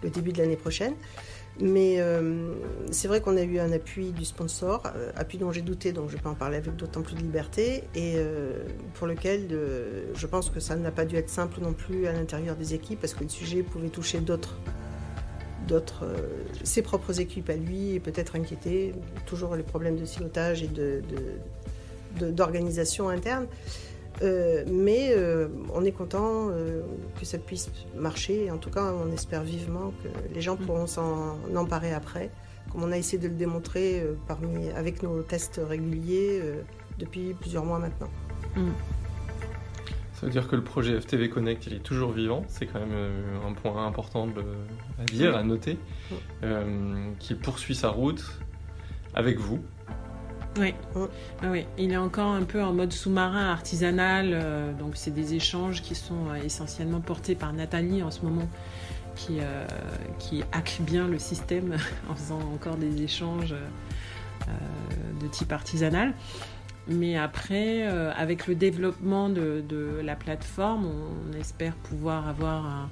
le 0.03 0.11
début 0.11 0.33
de 0.33 0.39
l'année 0.39 0.57
prochaine. 0.57 0.95
Mais 1.61 1.97
euh, 1.99 2.53
c'est 2.93 3.09
vrai 3.09 3.21
qu'on 3.21 3.37
a 3.37 3.43
eu 3.43 3.59
un 3.59 3.73
appui 3.73 4.13
du 4.13 4.25
sponsor, 4.25 4.83
euh, 4.95 5.11
appui 5.17 5.39
dont 5.39 5.51
j'ai 5.51 5.63
douté, 5.63 5.93
donc 5.93 6.09
je 6.09 6.17
peux 6.17 6.29
en 6.29 6.35
parler 6.35 6.57
avec 6.57 6.77
d'autant 6.77 7.03
plus 7.03 7.17
de 7.17 7.21
liberté, 7.21 7.85
et 7.97 8.15
euh, 8.17 8.53
pour 8.95 9.09
lequel 9.09 9.49
je 10.15 10.27
pense 10.27 10.51
que 10.51 10.61
ça 10.61 10.77
n'a 10.77 10.93
pas 10.93 11.05
dû 11.05 11.17
être 11.17 11.31
simple 11.31 11.61
non 11.61 11.73
plus 11.73 12.07
à 12.07 12.13
l'intérieur 12.13 12.55
des 12.55 12.75
équipes, 12.75 13.01
parce 13.01 13.15
que 13.15 13.25
le 13.25 13.29
sujet 13.29 13.63
pouvait 13.65 13.89
toucher 13.89 14.21
d'autres, 14.21 14.57
ses 16.63 16.83
propres 16.83 17.21
équipes 17.21 17.51
à 17.51 17.57
lui, 17.57 17.95
et 17.95 18.01
peut-être 18.01 18.37
inquiéter, 18.37 18.95
toujours 19.27 19.57
les 19.57 19.65
problèmes 19.65 19.97
de 19.97 20.05
silotage 20.05 20.63
et 20.63 20.69
de, 20.69 21.03
d'organisation 22.31 23.09
interne. 23.09 23.47
Euh, 24.23 24.65
mais 24.71 25.11
euh, 25.13 25.49
on 25.73 25.85
est 25.85 25.93
content 25.93 26.49
euh, 26.51 26.83
que 27.19 27.25
ça 27.25 27.39
puisse 27.39 27.71
marcher. 27.97 28.51
En 28.51 28.59
tout 28.59 28.71
cas, 28.71 28.93
on 28.93 29.13
espère 29.13 29.43
vivement 29.43 29.93
que 30.03 30.09
les 30.35 30.41
gens 30.41 30.55
mm. 30.55 30.67
pourront 30.67 30.87
s'en 30.87 31.39
emparer 31.55 31.93
après, 31.93 32.31
comme 32.73 32.83
on 32.83 32.93
a 32.93 32.99
essayé 32.99 33.19
de 33.19 33.29
le 33.29 33.35
démontrer 33.35 34.05
parmi, 34.27 34.71
avec 34.71 35.03
nos 35.03 35.23
tests 35.23 35.61
réguliers 35.63 36.43
depuis 36.99 37.35
plusieurs 37.35 37.65
mois 37.65 37.79
maintenant. 37.79 38.11
Mm. 38.57 38.71
Ça 40.15 40.27
veut 40.27 40.33
dire 40.33 40.49
que 40.49 40.57
le 40.57 40.65
projet 40.65 41.01
FTV 41.01 41.31
Connect, 41.31 41.69
il 41.69 41.75
est 41.75 41.83
toujours 41.83 42.11
vivant. 42.11 42.43
C'est 42.49 42.67
quand 42.67 42.81
même 42.81 43.13
un 43.47 43.53
point 43.53 43.87
important 43.87 44.29
à 44.99 45.05
dire, 45.05 45.37
à 45.37 45.45
noter, 45.45 45.79
qui 47.21 47.35
poursuit 47.35 47.77
sa 47.77 47.91
route 47.91 48.25
avec 49.15 49.39
vous, 49.39 49.61
Oui. 50.57 50.75
oui, 51.45 51.67
il 51.77 51.93
est 51.93 51.97
encore 51.97 52.33
un 52.33 52.43
peu 52.43 52.63
en 52.63 52.73
mode 52.73 52.93
sous-marin 52.93 53.51
artisanal. 53.51 54.31
Euh, 54.33 54.73
donc, 54.73 54.93
c'est 54.95 55.13
des 55.13 55.35
échanges 55.35 55.83
qui 55.83 55.95
sont 55.95 56.29
euh, 56.31 56.43
essentiellement 56.45 57.01
portés 57.01 57.35
par 57.35 57.53
Nathalie 57.53 58.03
en 58.03 58.11
ce 58.11 58.23
moment, 58.23 58.49
qui, 59.15 59.39
euh, 59.41 59.67
qui 60.19 60.43
hack 60.53 60.79
bien 60.81 61.07
le 61.07 61.19
système 61.19 61.77
en 62.11 62.15
faisant 62.15 62.41
encore 62.55 62.77
des 62.77 63.03
échanges 63.03 63.55
de 65.21 65.27
type 65.29 65.53
artisanal. 65.53 66.15
Mais 66.87 67.19
après, 67.19 67.83
avec 67.83 68.47
le 68.47 68.55
développement 68.55 69.29
de, 69.29 70.01
la 70.03 70.17
plateforme, 70.17 70.87
on, 70.87 71.39
espère 71.39 71.75
pouvoir 71.75 72.29
avoir 72.29 72.65
un, 72.65 72.89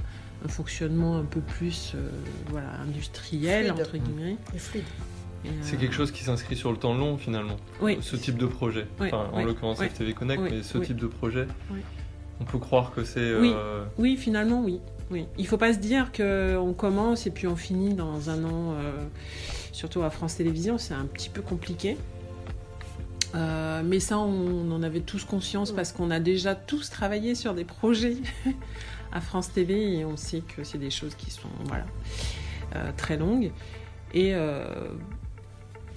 fonctionnement 0.48 1.16
un 1.16 1.24
peu 1.24 1.40
plus 1.40 1.96
voilà, 2.50 2.68
industriel, 2.86 3.72
entre 3.72 3.96
guillemets. 3.96 4.36
Et 4.54 4.58
fluide. 4.58 4.84
C'est 5.62 5.76
quelque 5.76 5.94
chose 5.94 6.10
qui 6.10 6.24
s'inscrit 6.24 6.56
sur 6.56 6.70
le 6.70 6.78
temps 6.78 6.94
long 6.94 7.16
finalement. 7.16 7.56
Oui. 7.80 7.98
Ce 8.00 8.16
type 8.16 8.38
de 8.38 8.46
projet. 8.46 8.86
enfin, 9.00 9.28
en 9.32 9.44
l'occurrence 9.44 9.80
FTV 9.80 10.12
Connect, 10.12 10.42
mais 10.42 10.62
ce 10.62 10.78
type 10.78 10.96
de 10.98 11.06
projet. 11.06 11.46
On 12.40 12.44
peut 12.44 12.58
croire 12.58 12.92
que 12.92 13.04
c'est. 13.04 13.20
Euh, 13.20 13.84
oui. 13.98 14.16
finalement, 14.16 14.62
oui. 14.62 14.80
oui. 15.10 15.26
Il 15.38 15.46
faut 15.46 15.56
pas 15.56 15.72
se 15.72 15.78
dire 15.78 16.12
qu'on 16.12 16.74
commence 16.76 17.26
et 17.26 17.30
puis 17.30 17.46
on 17.46 17.56
finit 17.56 17.94
dans 17.94 18.30
un 18.30 18.44
an. 18.44 18.74
Euh, 18.74 18.92
surtout 19.72 20.02
à 20.02 20.10
France 20.10 20.36
Télévisions, 20.36 20.78
c'est 20.78 20.94
un 20.94 21.06
petit 21.06 21.30
peu 21.30 21.42
compliqué. 21.42 21.96
Euh, 23.34 23.82
mais 23.84 24.00
ça, 24.00 24.18
on 24.18 24.70
en 24.70 24.82
avait 24.82 25.00
tous 25.00 25.24
conscience 25.24 25.72
parce 25.72 25.92
qu'on 25.92 26.10
a 26.10 26.20
déjà 26.20 26.54
tous 26.54 26.90
travaillé 26.90 27.34
sur 27.34 27.54
des 27.54 27.64
projets 27.64 28.16
à 29.12 29.20
France 29.20 29.52
TV 29.52 29.98
et 29.98 30.04
on 30.04 30.16
sait 30.16 30.40
que 30.40 30.62
c'est 30.62 30.78
des 30.78 30.90
choses 30.90 31.14
qui 31.14 31.30
sont 31.30 31.48
voilà, 31.64 31.86
très 32.96 33.16
longues. 33.16 33.50
Et 34.14 34.34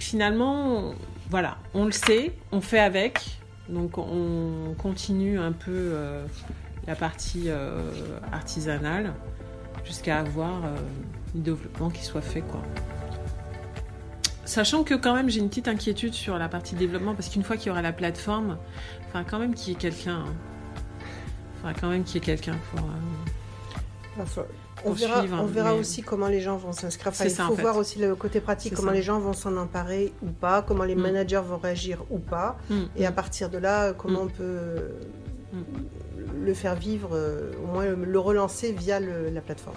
finalement, 0.00 0.94
voilà, 1.30 1.58
on 1.74 1.84
le 1.84 1.92
sait, 1.92 2.32
on 2.52 2.60
fait 2.60 2.80
avec. 2.80 3.20
Donc 3.68 3.98
on 3.98 4.74
continue 4.78 5.38
un 5.38 5.52
peu 5.52 5.70
euh, 5.70 6.26
la 6.88 6.96
partie 6.96 7.44
euh, 7.46 7.92
artisanale 8.32 9.14
jusqu'à 9.84 10.18
avoir 10.18 10.64
euh, 10.64 10.76
développement 11.34 11.88
qui 11.88 12.02
soit 12.02 12.20
fait. 12.20 12.40
Quoi. 12.40 12.62
Sachant 14.44 14.82
que 14.82 14.94
quand 14.94 15.14
même 15.14 15.30
j'ai 15.30 15.38
une 15.38 15.48
petite 15.48 15.68
inquiétude 15.68 16.14
sur 16.14 16.36
la 16.36 16.48
partie 16.48 16.74
développement 16.74 17.14
parce 17.14 17.28
qu'une 17.28 17.44
fois 17.44 17.56
qu'il 17.56 17.68
y 17.68 17.70
aura 17.70 17.82
la 17.82 17.92
plateforme, 17.92 18.58
enfin 19.06 19.22
quand 19.22 19.38
même 19.38 19.54
qu'il 19.54 19.68
y 19.68 19.76
ait 19.76 19.78
quelqu'un. 19.78 20.24
Hein. 21.64 21.72
quand 21.80 21.90
même 21.90 22.02
qu'il 22.02 22.16
y 22.16 22.18
ait 22.18 22.26
quelqu'un 22.26 22.56
pour 22.72 22.80
on 24.84 24.92
verra, 24.92 25.24
on 25.40 25.46
verra 25.46 25.74
aussi 25.74 26.02
comment 26.02 26.28
les 26.28 26.40
gens 26.40 26.56
vont 26.56 26.72
s'inscrire. 26.72 27.12
il 27.24 27.30
faut 27.30 27.54
voir 27.54 27.76
aussi 27.76 27.98
le 27.98 28.14
côté 28.14 28.40
pratique, 28.40 28.74
comment 28.74 28.92
les 28.92 29.02
gens 29.02 29.18
vont 29.18 29.32
s'en 29.32 29.56
emparer 29.56 30.12
ou 30.22 30.30
pas, 30.30 30.62
comment 30.62 30.84
les 30.84 30.94
mm. 30.94 31.00
managers 31.00 31.42
vont 31.46 31.58
réagir 31.58 32.04
ou 32.10 32.18
pas. 32.18 32.58
Mm. 32.68 32.82
Et 32.96 33.06
à 33.06 33.12
partir 33.12 33.50
de 33.50 33.58
là, 33.58 33.92
comment 33.92 34.24
mm. 34.24 34.26
on 34.26 34.28
peut 34.28 34.76
le 36.42 36.54
faire 36.54 36.74
vivre, 36.74 37.10
euh, 37.12 37.52
au 37.62 37.66
moins 37.66 37.86
le 37.86 38.18
relancer 38.18 38.72
via 38.72 39.00
la 39.00 39.40
plateforme. 39.40 39.76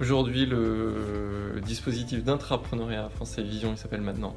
Aujourd'hui, 0.00 0.46
le 0.46 1.60
dispositif 1.64 2.22
d'intrapreneuriat 2.22 3.08
France 3.14 3.34
Télévisions, 3.34 3.72
il 3.72 3.78
s'appelle 3.78 4.00
maintenant 4.00 4.36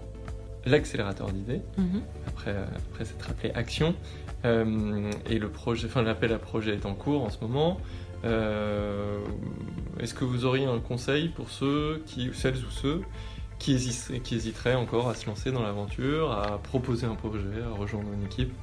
l'accélérateur 0.66 1.32
d'idées. 1.32 1.62
Mm-hmm. 1.78 2.02
Après, 2.28 2.56
après 2.92 3.06
s'être 3.06 3.30
appelé 3.30 3.52
Action. 3.54 3.96
Euh, 4.46 5.12
et 5.30 5.38
le 5.38 5.50
projet, 5.50 5.88
enfin 5.88 6.02
l'appel 6.02 6.34
à 6.34 6.40
projet 6.40 6.74
est 6.74 6.86
en 6.86 6.94
cours 6.94 7.24
en 7.24 7.30
ce 7.30 7.40
moment. 7.42 7.80
Euh, 8.24 9.20
est-ce 10.00 10.14
que 10.14 10.26
vous 10.26 10.46
auriez 10.46 10.66
un 10.66 10.80
conseil 10.80 11.30
pour 11.30 11.50
ceux 11.50 12.04
celles 12.34 12.58
ou 12.58 12.70
ceux 12.70 13.02
qui, 13.60 13.76
qui 14.24 14.36
hésiteraient 14.36 14.76
encore 14.76 15.10
à 15.10 15.16
se 15.16 15.26
lancer 15.26 15.52
dans 15.52 15.64
l'aventure, 15.64 16.32
à 16.32 16.58
proposer 16.60 17.06
un 17.06 17.16
projet, 17.16 17.62
à 17.66 17.78
rejoindre 17.78 18.12
une 18.14 18.26
équipe? 18.26 18.54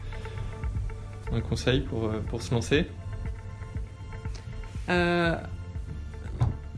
Un 1.32 1.40
conseil 1.40 1.80
pour, 1.80 2.06
euh, 2.06 2.22
pour 2.28 2.42
se 2.42 2.54
lancer? 2.54 2.86
Euh, 4.88 5.36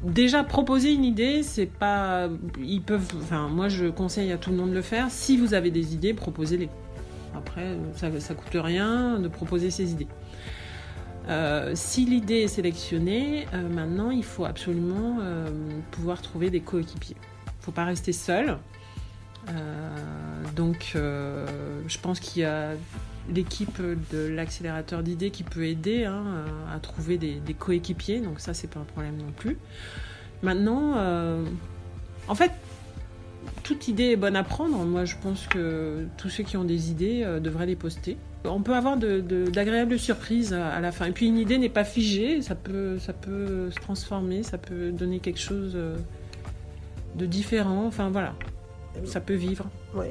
Déjà 0.02 0.44
proposer 0.44 0.94
une 0.94 1.04
idée, 1.04 1.42
c'est 1.42 1.66
pas. 1.66 2.31
Ils 2.59 2.81
peuvent. 2.81 3.07
Enfin, 3.20 3.48
moi 3.48 3.68
je 3.68 3.85
conseille 3.87 4.33
à 4.33 4.38
tout 4.38 4.48
le 4.48 4.57
monde 4.57 4.70
de 4.70 4.76
le 4.76 4.83
faire. 4.83 5.11
Si 5.11 5.37
vous 5.37 5.52
avez 5.52 5.70
des 5.70 5.92
idées, 5.92 6.14
proposez-les. 6.14 6.70
Après, 7.37 7.76
ça, 7.96 8.09
ça 8.18 8.35
coûte 8.35 8.54
rien 8.54 9.20
de 9.20 9.28
proposer 9.28 9.70
ses 9.70 9.92
idées. 9.92 10.07
Euh, 11.30 11.72
si 11.74 12.04
l'idée 12.06 12.40
est 12.40 12.48
sélectionnée, 12.48 13.46
euh, 13.54 13.68
maintenant 13.68 14.10
il 14.10 14.24
faut 14.24 14.44
absolument 14.44 15.18
euh, 15.20 15.48
pouvoir 15.92 16.20
trouver 16.22 16.50
des 16.50 16.60
coéquipiers. 16.60 17.16
Il 17.46 17.58
ne 17.60 17.64
faut 17.64 17.72
pas 17.72 17.84
rester 17.84 18.12
seul. 18.12 18.58
donc 20.56 20.92
je 20.94 21.98
pense 22.02 22.20
qu'il 22.20 22.42
y 22.42 22.44
a 22.44 22.72
l'équipe 23.32 23.80
de 24.12 24.28
l'accélérateur 24.28 25.02
d'idées 25.02 25.30
qui 25.30 25.42
peut 25.42 25.64
aider 25.64 26.04
hein, 26.04 26.24
à 26.74 26.78
trouver 26.80 27.18
des, 27.18 27.34
des 27.34 27.54
coéquipiers. 27.54 28.20
Donc 28.20 28.40
ça, 28.40 28.54
c'est 28.54 28.68
pas 28.68 28.80
un 28.80 28.84
problème 28.84 29.16
non 29.16 29.32
plus. 29.36 29.58
Maintenant, 30.42 30.96
en 32.28 32.34
fait, 32.34 32.52
toute 33.62 33.88
idée 33.88 34.10
est 34.12 34.16
bonne 34.16 34.36
à 34.36 34.44
prendre. 34.44 34.78
Moi, 34.84 35.04
je 35.04 35.16
pense 35.16 35.46
que 35.46 36.06
tous 36.16 36.30
ceux 36.30 36.44
qui 36.44 36.56
ont 36.56 36.64
des 36.64 36.90
idées 36.90 37.24
devraient 37.40 37.66
les 37.66 37.76
poster 37.76 38.16
on 38.44 38.62
peut 38.62 38.74
avoir 38.74 38.96
d'agréables 38.96 39.98
surprises 39.98 40.53
à 40.53 40.81
la 40.81 40.92
fin. 40.92 41.07
Et 41.07 41.12
puis 41.12 41.26
une 41.26 41.38
idée 41.38 41.59
n'est 41.59 41.68
pas 41.68 41.85
figée, 41.85 42.42
ça 42.42 42.55
peut, 42.55 42.98
ça 42.98 43.12
peut 43.12 43.70
se 43.70 43.76
transformer, 43.76 44.42
ça 44.42 44.59
peut 44.59 44.90
donner 44.92 45.20
quelque 45.20 45.40
chose 45.40 45.72
euh, 45.74 45.96
de 47.16 47.26
différent. 47.26 47.87
Enfin 47.87 48.09
voilà, 48.11 48.35
ça 49.05 49.20
peut 49.20 49.35
vivre. 49.35 49.68
Oui, 49.94 50.07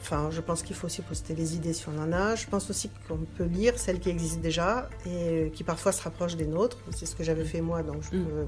enfin, 0.00 0.28
je 0.30 0.40
pense 0.40 0.62
qu'il 0.62 0.76
faut 0.76 0.86
aussi 0.86 1.02
poster 1.02 1.34
les 1.34 1.56
idées 1.56 1.72
si 1.72 1.86
on 1.88 1.98
en 2.00 2.12
a. 2.12 2.34
Je 2.34 2.46
pense 2.46 2.68
aussi 2.70 2.90
qu'on 3.08 3.18
peut 3.18 3.44
lire 3.44 3.78
celles 3.78 4.00
qui 4.00 4.10
existent 4.10 4.40
déjà 4.40 4.88
et 5.06 5.50
qui 5.54 5.64
parfois 5.64 5.92
se 5.92 6.02
rapprochent 6.02 6.36
des 6.36 6.46
nôtres. 6.46 6.78
C'est 6.90 7.06
ce 7.06 7.14
que 7.14 7.24
j'avais 7.24 7.44
fait 7.44 7.60
moi, 7.60 7.82
donc 7.82 8.02
je, 8.10 8.16
mm. 8.16 8.24
peux, 8.24 8.46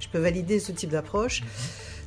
je 0.00 0.08
peux 0.08 0.18
valider 0.18 0.58
ce 0.58 0.72
type 0.72 0.90
d'approche. 0.90 1.42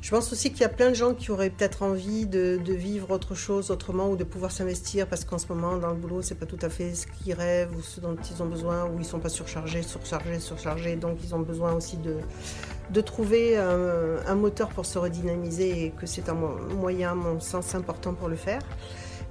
Je 0.06 0.12
pense 0.12 0.32
aussi 0.32 0.52
qu'il 0.52 0.60
y 0.60 0.64
a 0.64 0.68
plein 0.68 0.90
de 0.90 0.94
gens 0.94 1.14
qui 1.14 1.32
auraient 1.32 1.50
peut-être 1.50 1.82
envie 1.82 2.26
de, 2.26 2.60
vivre 2.64 3.10
autre 3.10 3.34
chose 3.34 3.72
autrement 3.72 4.08
ou 4.08 4.14
de 4.14 4.22
pouvoir 4.22 4.52
s'investir 4.52 5.08
parce 5.08 5.24
qu'en 5.24 5.36
ce 5.36 5.48
moment, 5.48 5.78
dans 5.78 5.90
le 5.90 5.96
boulot, 5.96 6.22
c'est 6.22 6.36
pas 6.36 6.46
tout 6.46 6.60
à 6.62 6.68
fait 6.68 6.94
ce 6.94 7.08
qu'ils 7.08 7.34
rêvent 7.34 7.76
ou 7.76 7.82
ce 7.82 7.98
dont 7.98 8.14
ils 8.14 8.40
ont 8.40 8.46
besoin 8.46 8.84
ou 8.84 9.00
ils 9.00 9.04
sont 9.04 9.18
pas 9.18 9.28
surchargés, 9.28 9.82
surchargés, 9.82 10.38
surchargés. 10.38 10.94
Donc, 10.94 11.18
ils 11.24 11.34
ont 11.34 11.40
besoin 11.40 11.72
aussi 11.72 11.96
de, 11.96 13.00
trouver 13.00 13.58
un, 13.58 14.34
moteur 14.36 14.68
pour 14.68 14.86
se 14.86 14.96
redynamiser 14.96 15.86
et 15.86 15.90
que 15.90 16.06
c'est 16.06 16.28
un 16.28 16.34
moyen, 16.34 17.16
mon 17.16 17.40
sens, 17.40 17.74
important 17.74 18.14
pour 18.14 18.28
le 18.28 18.36
faire. 18.36 18.62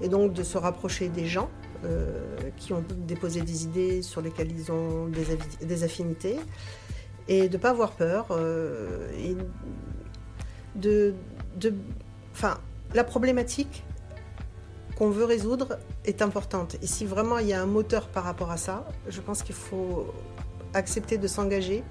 Et 0.02 0.10
donc, 0.10 0.34
de 0.34 0.44
se 0.44 0.58
rapprocher 0.58 1.08
des 1.08 1.26
gens 1.26 1.50
euh, 1.86 2.36
qui 2.58 2.74
ont 2.74 2.84
déposé 3.08 3.40
des 3.40 3.64
idées 3.64 4.02
sur 4.02 4.20
lesquelles 4.20 4.52
ils 4.52 4.74
ont 4.74 5.08
des, 5.62 5.84
affinités 5.86 6.36
et 7.30 7.48
de 7.48 7.54
ne 7.56 7.62
pas 7.62 7.70
avoir 7.70 7.92
peur. 7.92 8.28
Euh, 8.32 9.08
de, 10.76 11.14
enfin, 12.34 12.60
la 12.94 13.04
problématique 13.04 13.84
qu'on 14.98 15.10
veut 15.10 15.26
résoudre 15.26 15.78
est 16.06 16.22
importante. 16.22 16.78
Et 16.82 16.88
si 16.88 17.06
vraiment 17.06 17.38
il 17.40 17.48
y 17.48 17.54
a 17.54 17.62
un 17.62 17.66
moteur 17.66 18.08
par 18.08 18.24
rapport 18.24 18.52
à 18.52 18.58
ça, 18.58 18.88
je 19.10 19.20
pense 19.22 19.44
qu'il 19.44 19.56
faut 19.56 20.14
accepter 20.74 21.18
de 21.18 21.28
s'engager, 21.28 21.84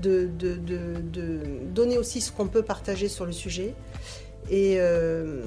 de, 0.00 0.28
donner 1.72 1.98
aussi 1.98 2.20
ce 2.20 2.32
qu'on 2.32 2.48
peut 2.48 2.62
partager 2.62 3.08
sur 3.08 3.26
le 3.26 3.32
sujet. 3.32 3.74
Et 4.48 4.76
euh, 4.78 5.42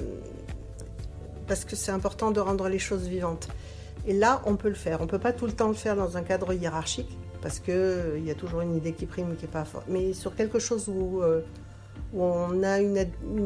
parce 1.46 1.64
que 1.64 1.76
c'est 1.76 1.92
important 1.92 2.30
de 2.30 2.40
rendre 2.40 2.68
les 2.68 2.78
choses 2.78 3.06
vivantes. 3.06 3.48
Et 4.06 4.12
là, 4.12 4.42
on 4.44 4.56
peut 4.56 4.68
le 4.68 4.74
faire. 4.74 5.00
On 5.00 5.04
ne 5.04 5.08
peut 5.08 5.18
pas 5.18 5.32
tout 5.32 5.46
le 5.46 5.52
temps 5.52 5.68
le 5.68 5.74
faire 5.74 5.96
dans 5.96 6.16
un 6.16 6.22
cadre 6.22 6.52
hiérarchique, 6.52 7.16
parce 7.40 7.58
qu'il 7.58 7.74
euh, 7.74 8.18
y 8.18 8.30
a 8.30 8.34
toujours 8.34 8.60
une 8.60 8.76
idée 8.76 8.92
qui 8.92 9.06
prime, 9.06 9.34
qui 9.36 9.44
n'est 9.44 9.50
pas 9.50 9.64
forte. 9.64 9.86
Mais 9.88 10.12
sur 10.12 10.34
quelque 10.34 10.58
chose 10.58 10.88
où 10.88 11.22
euh, 11.22 11.40
où 12.14 12.22
on 12.22 12.62
a 12.62 12.80
une, 12.80 12.96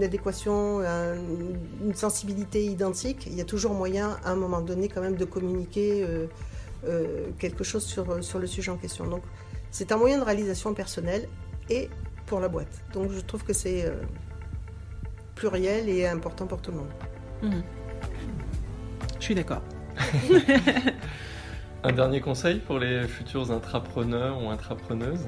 adéquation, 0.03 0.81
une 0.81 1.95
sensibilité 1.95 2.65
identique, 2.65 3.27
il 3.27 3.35
y 3.35 3.41
a 3.41 3.45
toujours 3.45 3.73
moyen 3.73 4.19
à 4.25 4.33
un 4.33 4.37
moment 4.37 4.61
donné 4.61 4.89
quand 4.89 5.01
même 5.01 5.17
de 5.17 5.25
communiquer 5.25 6.05
euh, 6.05 6.27
euh, 6.87 7.29
quelque 7.39 7.65
chose 7.65 7.85
sur, 7.85 8.23
sur 8.23 8.39
le 8.39 8.47
sujet 8.47 8.71
en 8.71 8.77
question. 8.77 9.07
Donc 9.07 9.23
c'est 9.71 9.91
un 9.91 9.97
moyen 9.97 10.19
de 10.19 10.25
réalisation 10.25 10.75
personnelle 10.75 11.29
et 11.71 11.89
pour 12.27 12.41
la 12.41 12.49
boîte. 12.49 12.83
Donc 12.93 13.11
je 13.11 13.21
trouve 13.21 13.43
que 13.43 13.55
c'est 13.55 13.87
euh, 13.87 13.95
pluriel 15.35 15.89
et 15.89 16.07
important 16.07 16.47
pour 16.47 16.61
tout 16.61 16.71
le 16.71 16.77
monde. 16.79 16.93
Mhm. 17.43 17.63
Je 19.19 19.25
suis 19.25 19.35
d'accord. 19.35 19.63
un 21.85 21.93
dernier 21.93 22.21
conseil 22.21 22.59
pour 22.61 22.79
les 22.79 23.09
futurs 23.09 23.51
intrapreneurs 23.51 24.43
ou 24.43 24.51
intrapreneuses? 24.51 25.27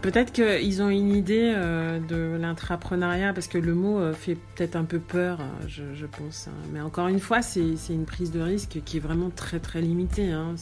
Peut-être 0.00 0.32
qu'ils 0.32 0.80
ont 0.80 0.88
une 0.88 1.12
idée 1.12 1.52
euh, 1.56 1.98
de 1.98 2.36
l'intrapreneuriat, 2.40 3.32
parce 3.32 3.48
que 3.48 3.58
le 3.58 3.74
mot 3.74 3.98
euh, 3.98 4.12
fait 4.12 4.36
peut-être 4.54 4.76
un 4.76 4.84
peu 4.84 5.00
peur, 5.00 5.40
euh, 5.40 5.66
je, 5.66 6.06
pense. 6.06 6.46
Hein. 6.48 6.56
Mais 6.72 6.80
encore 6.80 7.08
une 7.08 7.18
fois, 7.18 7.42
c'est 7.42 7.74
une 7.90 8.04
prise 8.04 8.30
de 8.30 8.40
risque 8.40 8.80
qui 8.84 8.98
est 8.98 9.00
vraiment 9.00 9.30
très 9.30 9.58
très 9.58 9.80
limitée. 9.80 10.30
Hein. 10.30 10.54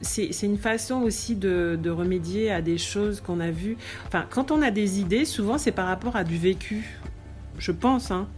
c'est 0.00 0.46
une 0.46 0.58
façon 0.58 1.02
aussi 1.02 1.34
de, 1.34 1.90
remédier 1.90 2.52
à 2.52 2.62
des 2.62 2.78
choses 2.78 3.20
qu'on 3.20 3.40
a 3.40 3.50
vues. 3.50 3.76
Quand 4.30 4.52
on 4.52 4.62
a 4.62 4.70
des 4.70 5.00
idées, 5.00 5.24
souvent 5.24 5.58
c'est 5.58 5.72
par 5.72 5.88
rapport 5.88 6.14
à 6.14 6.22
du 6.22 6.38
vécu. 6.38 7.00
Je 7.58 7.72
pense, 7.72 8.12
hein 8.12 8.28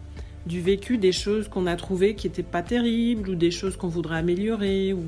du 0.46 0.61
vécu, 0.61 0.98
des 0.98 1.12
choses 1.12 1.48
qu'on 1.48 1.66
a 1.66 1.76
trouvées 1.76 2.14
qui 2.14 2.26
n'étaient 2.26 2.42
pas 2.42 2.62
terribles, 2.62 3.31
ou 3.31 3.35
des 3.35 3.50
choses 3.50 3.76
qu'on 3.76 3.88
voudrait 3.88 4.18
améliorer, 4.18 4.92
ou, 4.92 5.05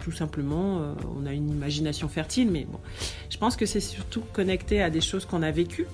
tout 0.00 0.12
simplement 0.12 0.80
euh, 0.80 0.92
on 1.18 1.26
a 1.26 1.32
une 1.32 1.50
imagination 1.50 2.08
fertile. 2.08 2.50
Mais 2.50 2.66
bon, 2.68 2.78
je 3.30 3.38
pense 3.38 3.56
que 3.56 3.66
c'est 3.66 3.80
surtout 3.80 4.22
connecté 4.32 4.82
à 4.82 4.90
des 4.90 5.00
choses 5.00 5.24
qu'on 5.24 5.42
a 5.42 5.50
vécues 5.50 5.86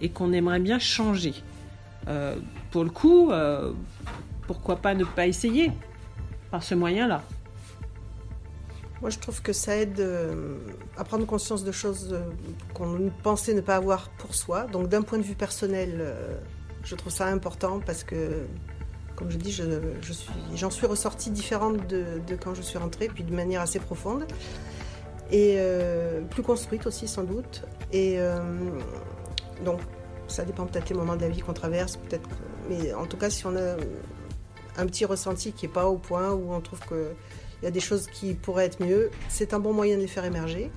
et 0.00 0.10
qu'on 0.10 0.32
aimerait 0.32 0.60
bien 0.60 0.78
changer. 0.78 1.34
Euh, 2.08 2.36
pour 2.70 2.84
le 2.84 2.90
coup, 2.90 3.30
euh, 3.30 3.72
pourquoi 4.46 4.76
pas 4.76 4.94
ne 4.94 5.04
pas 5.04 5.26
essayer 5.26 5.72
par 6.50 6.62
ce 6.62 6.74
moyen-là? 6.74 7.22
Moi, 9.00 9.10
je 9.10 9.18
trouve 9.18 9.40
que 9.42 9.52
ça 9.52 9.76
aide 9.76 10.04
à 10.96 11.04
prendre 11.04 11.24
conscience 11.24 11.62
de 11.62 11.70
choses 11.70 12.18
qu'on 12.74 13.12
pensait 13.22 13.54
ne 13.54 13.60
pas 13.60 13.76
avoir 13.76 14.08
pour 14.18 14.34
soi. 14.34 14.64
Donc, 14.64 14.88
d'un 14.88 15.02
point 15.02 15.18
de 15.18 15.22
vue 15.22 15.36
personnel, 15.36 16.02
je 16.84 16.94
trouve 16.94 17.12
ça 17.12 17.26
important 17.26 17.80
parce 17.84 18.04
que, 18.04 18.46
comme 19.16 19.30
je 19.30 19.36
dis, 19.36 19.52
j'en 19.52 20.70
je, 20.70 20.74
suis, 20.74 20.86
ressortie 20.86 21.30
différente 21.30 21.86
de, 21.86 22.20
quand 22.42 22.54
je 22.54 22.62
suis 22.62 22.78
rentrée, 22.78 23.08
puis 23.08 23.24
de 23.24 23.34
manière 23.34 23.60
assez 23.60 23.80
profonde. 23.80 24.26
Et 25.30 25.56
euh, 25.58 26.22
plus 26.22 26.42
construite 26.42 26.86
aussi, 26.86 27.06
sans 27.06 27.24
doute. 27.24 27.64
Et 27.92 28.14
euh, 28.18 28.40
donc, 29.64 29.80
ça 30.26 30.44
dépend 30.44 30.66
peut-être 30.66 30.88
des 30.88 30.94
moments 30.94 31.16
de 31.16 31.22
la 31.22 31.28
vie 31.28 31.40
qu'on 31.40 31.52
traverse, 31.52 31.96
peut-être. 31.96 32.28
Mais 32.68 32.94
en 32.94 33.06
tout 33.06 33.16
cas, 33.16 33.28
si 33.28 33.46
on 33.46 33.54
a 33.56 33.76
un 34.78 34.86
petit 34.86 35.04
ressenti 35.04 35.52
qui 35.52 35.66
n'est 35.66 35.72
pas 35.72 35.86
au 35.86 35.96
point, 35.96 36.32
où 36.32 36.52
on 36.52 36.60
trouve 36.60 36.80
qu'il 36.80 37.62
y 37.62 37.66
a 37.66 37.70
des 37.70 37.80
choses 37.80 38.06
qui 38.06 38.34
pourraient 38.34 38.66
être 38.66 38.82
mieux, 38.82 39.10
c'est 39.28 39.52
un 39.52 39.58
bon 39.58 39.72
moyen 39.72 39.96
de 39.96 40.02
les 40.02 40.06
faire 40.06 40.24
émerger 40.24 40.70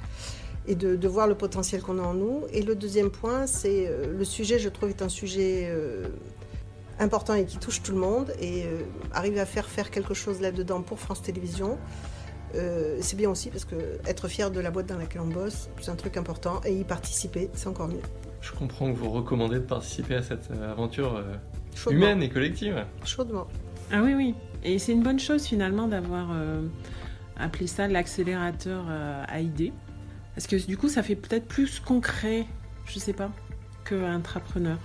et 0.67 0.75
de, 0.75 1.07
voir 1.07 1.27
le 1.27 1.35
potentiel 1.35 1.81
qu'on 1.81 1.99
a 1.99 2.03
en 2.03 2.13
nous. 2.13 2.43
Et 2.51 2.61
le 2.61 2.75
deuxième 2.75 3.09
point, 3.09 3.47
c'est 3.47 3.87
euh, 3.87 4.13
le 4.15 4.25
sujet, 4.25 4.59
je 4.59 4.69
trouve, 4.69 4.89
est 4.89 5.01
un 5.01 5.09
sujet 5.09 5.67
euh, 5.69 6.07
important 6.99 7.33
et 7.33 7.45
qui 7.45 7.57
touche 7.57 7.81
tout 7.81 7.91
le 7.91 7.97
monde. 7.97 8.31
Et 8.39 8.65
euh, 8.65 8.81
arriver 9.11 9.39
à 9.39 9.45
faire 9.45 9.67
faire 9.67 9.89
quelque 9.89 10.13
chose 10.13 10.39
là-dedans 10.41 10.81
pour 10.81 10.99
France 10.99 11.21
Télévisions, 11.21 11.77
c'est 12.99 13.15
bien 13.15 13.29
aussi 13.29 13.49
parce 13.49 13.63
que 13.63 13.75
être 14.05 14.27
fier 14.27 14.51
de 14.51 14.59
la 14.59 14.71
boîte 14.71 14.87
dans 14.87 14.97
laquelle 14.97 15.21
on 15.21 15.27
bosse, 15.27 15.69
c'est 15.79 15.89
un 15.89 15.95
truc 15.95 16.17
important. 16.17 16.59
Et 16.65 16.73
y 16.73 16.83
participer, 16.83 17.49
c'est 17.53 17.67
encore 17.67 17.87
mieux. 17.87 18.01
Je 18.41 18.51
comprends 18.51 18.91
que 18.91 18.97
vous 18.97 19.09
recommandez 19.09 19.55
de 19.55 19.63
participer 19.63 20.15
à 20.15 20.21
cette 20.21 20.51
aventure 20.51 21.23
humaine 21.89 22.21
et 22.21 22.27
collective. 22.27 22.85
Chaudement. 23.05 23.47
Ah 23.89 24.01
oui, 24.03 24.15
oui. 24.15 24.35
Et 24.65 24.79
c'est 24.79 24.91
une 24.91 25.01
bonne 25.01 25.19
chose 25.19 25.45
finalement 25.45 25.87
d'avoir 25.87 26.35
appelé 27.37 27.67
ça 27.67 27.87
l'accélérateur 27.87 28.83
à 28.89 29.39
idées. 29.39 29.71
Parce 30.35 30.47
que 30.47 30.55
du 30.55 30.77
coup, 30.77 30.89
ça 30.89 31.03
fait 31.03 31.15
peut-être 31.15 31.47
plus 31.47 31.79
concret, 31.79 32.45
je 32.85 32.99
sais 32.99 33.13
pas, 33.13 33.31
que 33.83 33.95
intrapreneur? 34.03 34.77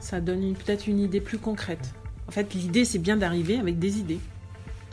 Ça 0.00 0.20
donne 0.20 0.54
peut-être 0.54 0.86
une 0.86 1.00
idée 1.00 1.20
plus 1.20 1.38
concrète. 1.38 1.92
En 2.28 2.30
fait, 2.30 2.54
l'idée, 2.54 2.84
c'est 2.84 2.98
bien 2.98 3.16
d'arriver 3.16 3.58
avec 3.58 3.78
des 3.78 3.98
idées 3.98 4.20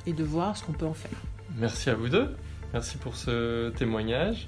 et 0.08 0.14
de 0.14 0.24
voir 0.24 0.58
ce 0.58 0.64
qu'on 0.64 0.74
peut 0.74 0.86
en 0.86 0.94
faire. 0.94 1.12
Merci 1.58 1.90
à 1.90 1.96
vous 1.96 2.10
deux. 2.10 2.36
Merci 2.74 2.98
pour 2.98 3.16
ce 3.16 3.70
témoignage. 3.72 4.48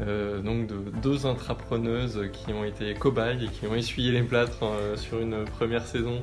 Euh, 0.00 0.40
donc 0.40 0.68
de 0.68 0.76
deux 1.02 1.26
intrapreneuses 1.26 2.28
qui 2.32 2.52
ont 2.52 2.64
été 2.64 2.94
cobayes 2.94 3.44
et 3.44 3.48
qui 3.48 3.66
ont 3.66 3.74
essuyé 3.74 4.12
les 4.12 4.22
plâtres 4.22 4.62
euh, 4.62 4.96
sur 4.96 5.18
une 5.18 5.44
première 5.44 5.84
saison 5.84 6.22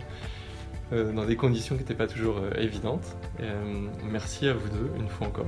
euh, 0.94 1.12
dans 1.12 1.26
des 1.26 1.36
conditions 1.36 1.76
qui 1.76 1.82
n'étaient 1.82 1.94
pas 1.94 2.08
toujours 2.08 2.42
évidentes. 2.58 3.18
merci 4.10 4.48
à 4.48 4.54
vous 4.54 4.70
deux 4.70 4.90
une 4.98 5.10
fois 5.10 5.28
encore. 5.28 5.48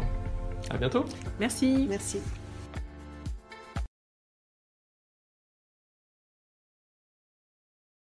À 0.69 0.77
bientôt. 0.77 1.06
Merci. 1.39 1.88
Merci. 1.89 2.21